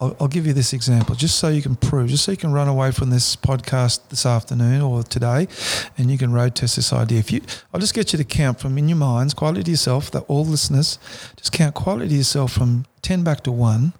I'll, 0.00 0.16
I'll, 0.20 0.28
give 0.28 0.46
you 0.46 0.52
this 0.52 0.72
example 0.72 1.14
just 1.14 1.38
so 1.38 1.48
you 1.48 1.60
can 1.60 1.74
prove, 1.74 2.08
just 2.08 2.24
so 2.24 2.30
you 2.30 2.36
can 2.36 2.52
run 2.52 2.68
away 2.68 2.92
from 2.92 3.10
this 3.10 3.34
podcast 3.34 4.08
this 4.10 4.24
afternoon 4.24 4.80
or 4.80 5.02
today 5.02 5.48
and 5.96 6.10
you 6.10 6.16
can 6.16 6.32
road 6.32 6.54
test 6.54 6.76
this 6.76 6.92
idea. 6.92 7.18
If 7.18 7.32
you, 7.32 7.40
I'll 7.74 7.80
just 7.80 7.94
get 7.94 8.12
you 8.12 8.16
to 8.16 8.24
count 8.24 8.60
from 8.60 8.78
in 8.78 8.88
your 8.88 8.96
minds, 8.96 9.34
quietly 9.34 9.64
to 9.64 9.70
yourself, 9.70 10.10
that 10.12 10.24
all 10.28 10.44
listeners, 10.44 10.98
just 11.36 11.52
count 11.52 11.74
quietly 11.74 12.08
to 12.08 12.14
yourself 12.14 12.52
from 12.52 12.86
10 13.02 13.24
back 13.24 13.42
to 13.42 13.52
1. 13.52 13.92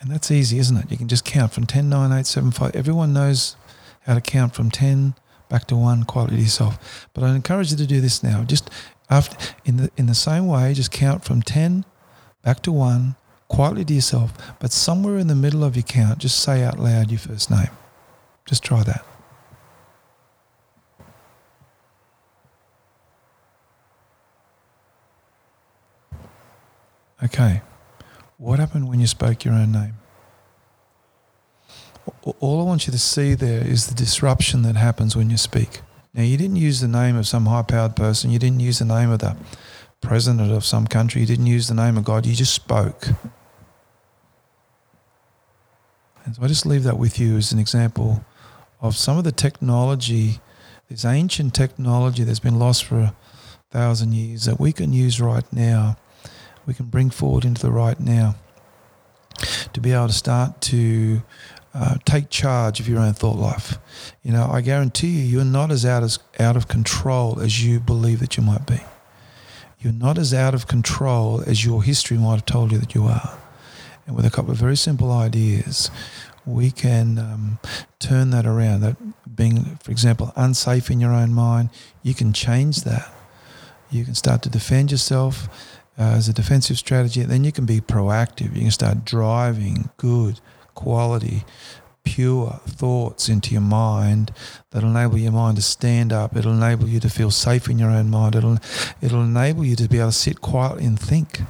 And 0.00 0.10
that's 0.10 0.30
easy, 0.30 0.58
isn't 0.58 0.76
it? 0.76 0.90
You 0.90 0.96
can 0.96 1.08
just 1.08 1.24
count 1.24 1.52
from 1.52 1.66
10, 1.66 1.88
9, 1.88 2.12
8, 2.12 2.26
7, 2.26 2.50
5. 2.50 2.76
Everyone 2.76 3.12
knows 3.12 3.56
how 4.02 4.14
to 4.14 4.20
count 4.20 4.54
from 4.54 4.70
10 4.70 5.14
back 5.48 5.66
to 5.68 5.76
one 5.76 6.04
quietly 6.04 6.36
to 6.36 6.42
yourself. 6.42 7.08
But 7.14 7.24
I 7.24 7.34
encourage 7.34 7.70
you 7.70 7.76
to 7.78 7.86
do 7.86 8.00
this 8.00 8.22
now. 8.22 8.44
Just 8.44 8.70
after 9.10 9.36
in 9.64 9.76
the 9.76 9.90
in 9.96 10.06
the 10.06 10.14
same 10.14 10.46
way, 10.46 10.74
just 10.74 10.90
count 10.90 11.24
from 11.24 11.42
ten 11.42 11.84
back 12.42 12.62
to 12.62 12.72
one 12.72 13.16
quietly 13.48 13.84
to 13.84 13.94
yourself. 13.94 14.32
But 14.58 14.72
somewhere 14.72 15.18
in 15.18 15.28
the 15.28 15.34
middle 15.34 15.64
of 15.64 15.76
your 15.76 15.84
count, 15.84 16.18
just 16.18 16.40
say 16.40 16.62
out 16.62 16.78
loud 16.78 17.10
your 17.10 17.20
first 17.20 17.50
name. 17.50 17.70
Just 18.44 18.62
try 18.62 18.82
that. 18.82 19.04
Okay. 27.24 27.62
What 28.38 28.58
happened 28.58 28.88
when 28.88 29.00
you 29.00 29.06
spoke 29.06 29.44
your 29.44 29.54
own 29.54 29.72
name? 29.72 29.94
all 32.40 32.60
I 32.60 32.64
want 32.64 32.86
you 32.86 32.92
to 32.92 32.98
see 32.98 33.34
there 33.34 33.66
is 33.66 33.86
the 33.86 33.94
disruption 33.94 34.62
that 34.62 34.76
happens 34.76 35.16
when 35.16 35.30
you 35.30 35.36
speak. 35.36 35.80
Now, 36.14 36.22
you 36.22 36.36
didn't 36.36 36.56
use 36.56 36.80
the 36.80 36.88
name 36.88 37.16
of 37.16 37.26
some 37.26 37.46
high 37.46 37.62
powered 37.62 37.96
person, 37.96 38.30
you 38.30 38.38
didn't 38.38 38.60
use 38.60 38.78
the 38.78 38.84
name 38.84 39.10
of 39.10 39.18
the 39.18 39.36
president 40.00 40.50
of 40.50 40.64
some 40.64 40.86
country, 40.86 41.20
you 41.20 41.26
didn't 41.26 41.46
use 41.46 41.68
the 41.68 41.74
name 41.74 41.96
of 41.96 42.04
God, 42.04 42.26
you 42.26 42.34
just 42.34 42.54
spoke. 42.54 43.08
And 46.24 46.34
so 46.34 46.42
I 46.42 46.48
just 46.48 46.66
leave 46.66 46.84
that 46.84 46.98
with 46.98 47.18
you 47.20 47.36
as 47.36 47.52
an 47.52 47.58
example 47.58 48.24
of 48.80 48.96
some 48.96 49.18
of 49.18 49.24
the 49.24 49.32
technology, 49.32 50.40
this 50.88 51.04
ancient 51.04 51.54
technology 51.54 52.24
that's 52.24 52.40
been 52.40 52.58
lost 52.58 52.84
for 52.84 52.98
a 52.98 53.14
thousand 53.70 54.14
years 54.14 54.44
that 54.44 54.58
we 54.58 54.72
can 54.72 54.92
use 54.92 55.20
right 55.20 55.50
now, 55.52 55.96
we 56.66 56.74
can 56.74 56.86
bring 56.86 57.10
forward 57.10 57.44
into 57.44 57.62
the 57.62 57.70
right 57.70 57.98
now 57.98 58.34
to 59.72 59.80
be 59.80 59.92
able 59.92 60.08
to 60.08 60.12
start 60.12 60.60
to 60.60 61.22
uh, 61.74 61.96
take 62.04 62.30
charge 62.30 62.80
of 62.80 62.88
your 62.88 62.98
own 62.98 63.12
thought 63.12 63.36
life. 63.36 63.78
You 64.22 64.32
know, 64.32 64.48
I 64.50 64.62
guarantee 64.62 65.08
you, 65.08 65.24
you're 65.24 65.44
not 65.44 65.70
as 65.70 65.84
out 65.84 66.02
as 66.02 66.18
out 66.40 66.56
of 66.56 66.68
control 66.68 67.40
as 67.40 67.64
you 67.64 67.80
believe 67.80 68.20
that 68.20 68.36
you 68.36 68.42
might 68.42 68.66
be. 68.66 68.80
You're 69.78 69.92
not 69.92 70.18
as 70.18 70.32
out 70.32 70.54
of 70.54 70.66
control 70.66 71.42
as 71.46 71.64
your 71.64 71.82
history 71.82 72.16
might 72.16 72.36
have 72.36 72.46
told 72.46 72.72
you 72.72 72.78
that 72.78 72.94
you 72.94 73.04
are. 73.04 73.38
And 74.06 74.16
with 74.16 74.24
a 74.24 74.30
couple 74.30 74.52
of 74.52 74.56
very 74.56 74.76
simple 74.76 75.12
ideas, 75.12 75.90
we 76.46 76.70
can 76.70 77.18
um, 77.18 77.58
turn 77.98 78.30
that 78.30 78.46
around. 78.46 78.80
That 78.80 78.96
being, 79.36 79.76
for 79.82 79.90
example, 79.90 80.32
unsafe 80.34 80.90
in 80.90 80.98
your 80.98 81.12
own 81.12 81.32
mind, 81.34 81.70
you 82.02 82.14
can 82.14 82.32
change 82.32 82.82
that. 82.82 83.12
You 83.90 84.04
can 84.04 84.14
start 84.14 84.42
to 84.42 84.48
defend 84.48 84.90
yourself 84.90 85.48
uh, 85.98 86.02
as 86.02 86.28
a 86.28 86.32
defensive 86.32 86.78
strategy. 86.78 87.22
Then 87.22 87.44
you 87.44 87.52
can 87.52 87.66
be 87.66 87.80
proactive. 87.80 88.54
You 88.54 88.62
can 88.62 88.70
start 88.70 89.04
driving 89.04 89.90
good 89.96 90.40
quality, 90.74 91.44
pure 92.04 92.60
thoughts 92.66 93.28
into 93.28 93.52
your 93.52 93.62
mind 93.62 94.32
that'll 94.70 94.90
enable 94.90 95.18
your 95.18 95.32
mind 95.32 95.56
to 95.56 95.62
stand 95.62 96.12
up. 96.12 96.36
It'll 96.36 96.52
enable 96.52 96.88
you 96.88 97.00
to 97.00 97.08
feel 97.08 97.30
safe 97.30 97.68
in 97.68 97.78
your 97.78 97.90
own 97.90 98.10
mind. 98.10 98.36
It'll, 98.36 98.58
it'll 99.00 99.24
enable 99.24 99.64
you 99.64 99.76
to 99.76 99.88
be 99.88 99.98
able 99.98 100.10
to 100.10 100.12
sit 100.12 100.40
quietly 100.40 100.84
and 100.84 100.98
think. 100.98 101.40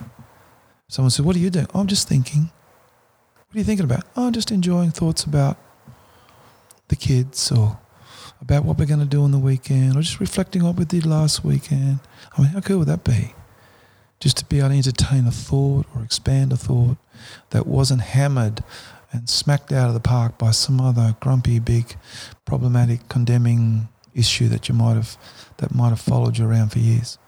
Someone 0.88 1.10
said, 1.10 1.24
What 1.24 1.36
are 1.36 1.40
you 1.40 1.50
doing? 1.50 1.66
Oh, 1.74 1.80
I'm 1.80 1.86
just 1.86 2.08
thinking. 2.08 2.50
What 3.48 3.56
are 3.56 3.58
you 3.58 3.64
thinking 3.64 3.84
about? 3.84 4.04
Oh, 4.16 4.26
I'm 4.28 4.32
just 4.32 4.50
enjoying 4.50 4.90
thoughts 4.90 5.24
about 5.24 5.56
the 6.88 6.96
kids 6.96 7.50
or 7.50 7.78
about 8.40 8.64
what 8.64 8.78
we're 8.78 8.86
going 8.86 9.00
to 9.00 9.06
do 9.06 9.22
on 9.22 9.32
the 9.32 9.38
weekend 9.38 9.96
or 9.96 10.02
just 10.02 10.20
reflecting 10.20 10.62
on 10.62 10.68
what 10.68 10.76
we 10.76 10.84
did 10.84 11.06
last 11.06 11.44
weekend. 11.44 12.00
I 12.36 12.42
mean, 12.42 12.50
how 12.50 12.60
cool 12.60 12.78
would 12.78 12.88
that 12.88 13.02
be? 13.02 13.34
Just 14.20 14.38
to 14.38 14.44
be 14.46 14.58
able 14.58 14.70
to 14.70 14.76
entertain 14.76 15.26
a 15.26 15.30
thought 15.30 15.86
or 15.94 16.02
expand 16.02 16.52
a 16.52 16.56
thought 16.56 16.96
that 17.50 17.66
wasn't 17.66 18.00
hammered 18.00 18.64
and 19.12 19.28
smacked 19.28 19.72
out 19.72 19.88
of 19.88 19.94
the 19.94 20.00
park 20.00 20.38
by 20.38 20.50
some 20.50 20.80
other 20.80 21.16
grumpy, 21.20 21.58
big, 21.58 21.96
problematic, 22.44 23.08
condemning 23.08 23.88
issue 24.14 24.48
that 24.48 24.68
you 24.68 24.74
might 24.74 24.94
have 24.94 25.16
that 25.58 25.74
might 25.74 25.90
have 25.90 26.00
followed 26.00 26.38
you 26.38 26.46
around 26.46 26.70
for 26.70 26.78
years. 26.78 27.18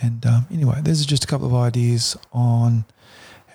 And 0.00 0.24
um, 0.24 0.46
anyway, 0.50 0.78
are 0.78 0.82
just 0.82 1.24
a 1.24 1.26
couple 1.26 1.46
of 1.46 1.54
ideas 1.54 2.16
on 2.32 2.84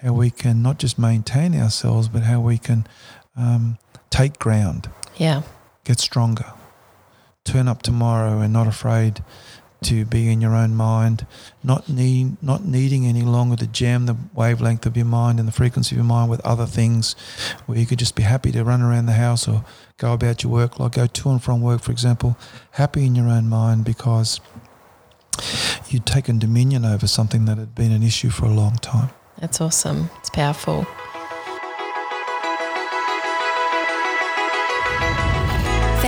how 0.01 0.13
we 0.13 0.29
can 0.29 0.61
not 0.61 0.77
just 0.77 0.99
maintain 0.99 1.55
ourselves, 1.55 2.07
but 2.07 2.23
how 2.23 2.39
we 2.39 2.57
can 2.57 2.85
um, 3.35 3.77
take 4.09 4.37
ground. 4.37 4.89
Yeah. 5.17 5.41
Get 5.83 5.99
stronger. 5.99 6.53
Turn 7.43 7.67
up 7.67 7.81
tomorrow 7.81 8.39
and 8.39 8.53
not 8.53 8.67
afraid 8.67 9.23
to 9.83 10.05
be 10.05 10.29
in 10.31 10.41
your 10.41 10.55
own 10.55 10.75
mind, 10.75 11.25
not 11.63 11.87
need 11.87 12.41
not 12.41 12.65
needing 12.65 13.05
any 13.05 13.21
longer 13.21 13.55
to 13.57 13.67
jam 13.67 14.05
the 14.05 14.15
wavelength 14.33 14.85
of 14.85 14.97
your 14.97 15.05
mind 15.05 15.39
and 15.39 15.47
the 15.47 15.51
frequency 15.51 15.95
of 15.95 15.97
your 15.97 16.05
mind 16.05 16.29
with 16.29 16.41
other 16.41 16.65
things, 16.65 17.13
where 17.65 17.77
you 17.77 17.85
could 17.85 17.99
just 17.99 18.15
be 18.15 18.23
happy 18.23 18.51
to 18.51 18.63
run 18.63 18.81
around 18.81 19.05
the 19.05 19.13
house 19.13 19.47
or 19.47 19.63
go 19.97 20.13
about 20.13 20.43
your 20.43 20.51
work, 20.51 20.79
like 20.79 20.93
go 20.93 21.07
to 21.07 21.29
and 21.29 21.43
from 21.43 21.61
work, 21.61 21.81
for 21.81 21.91
example, 21.91 22.37
happy 22.71 23.05
in 23.05 23.15
your 23.15 23.27
own 23.27 23.47
mind 23.47 23.85
because 23.85 24.39
you'd 25.89 26.05
taken 26.05 26.39
dominion 26.39 26.85
over 26.85 27.07
something 27.07 27.45
that 27.45 27.57
had 27.57 27.75
been 27.75 27.91
an 27.91 28.03
issue 28.03 28.29
for 28.29 28.45
a 28.45 28.51
long 28.51 28.75
time. 28.77 29.09
That's 29.39 29.59
awesome. 29.59 30.09
It's 30.19 30.29
powerful. 30.29 30.87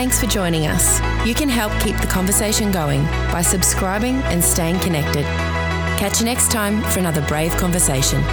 Thanks 0.08 0.22
for 0.22 0.28
joining 0.28 0.67
us. 0.67 1.02
You 1.28 1.36
can 1.36 1.50
help 1.50 1.74
keep 1.82 2.00
the 2.00 2.08
conversation 2.08 2.72
going 2.72 3.04
by 3.30 3.41
subscribing 3.41 4.15
and 4.32 4.41
staying 4.41 4.80
connected. 4.80 5.26
Catch 6.00 6.22
you 6.22 6.26
next 6.26 6.50
time 6.50 6.82
for 6.93 7.00
another 7.00 7.22
brave 7.28 7.52
conversation. 7.58 8.24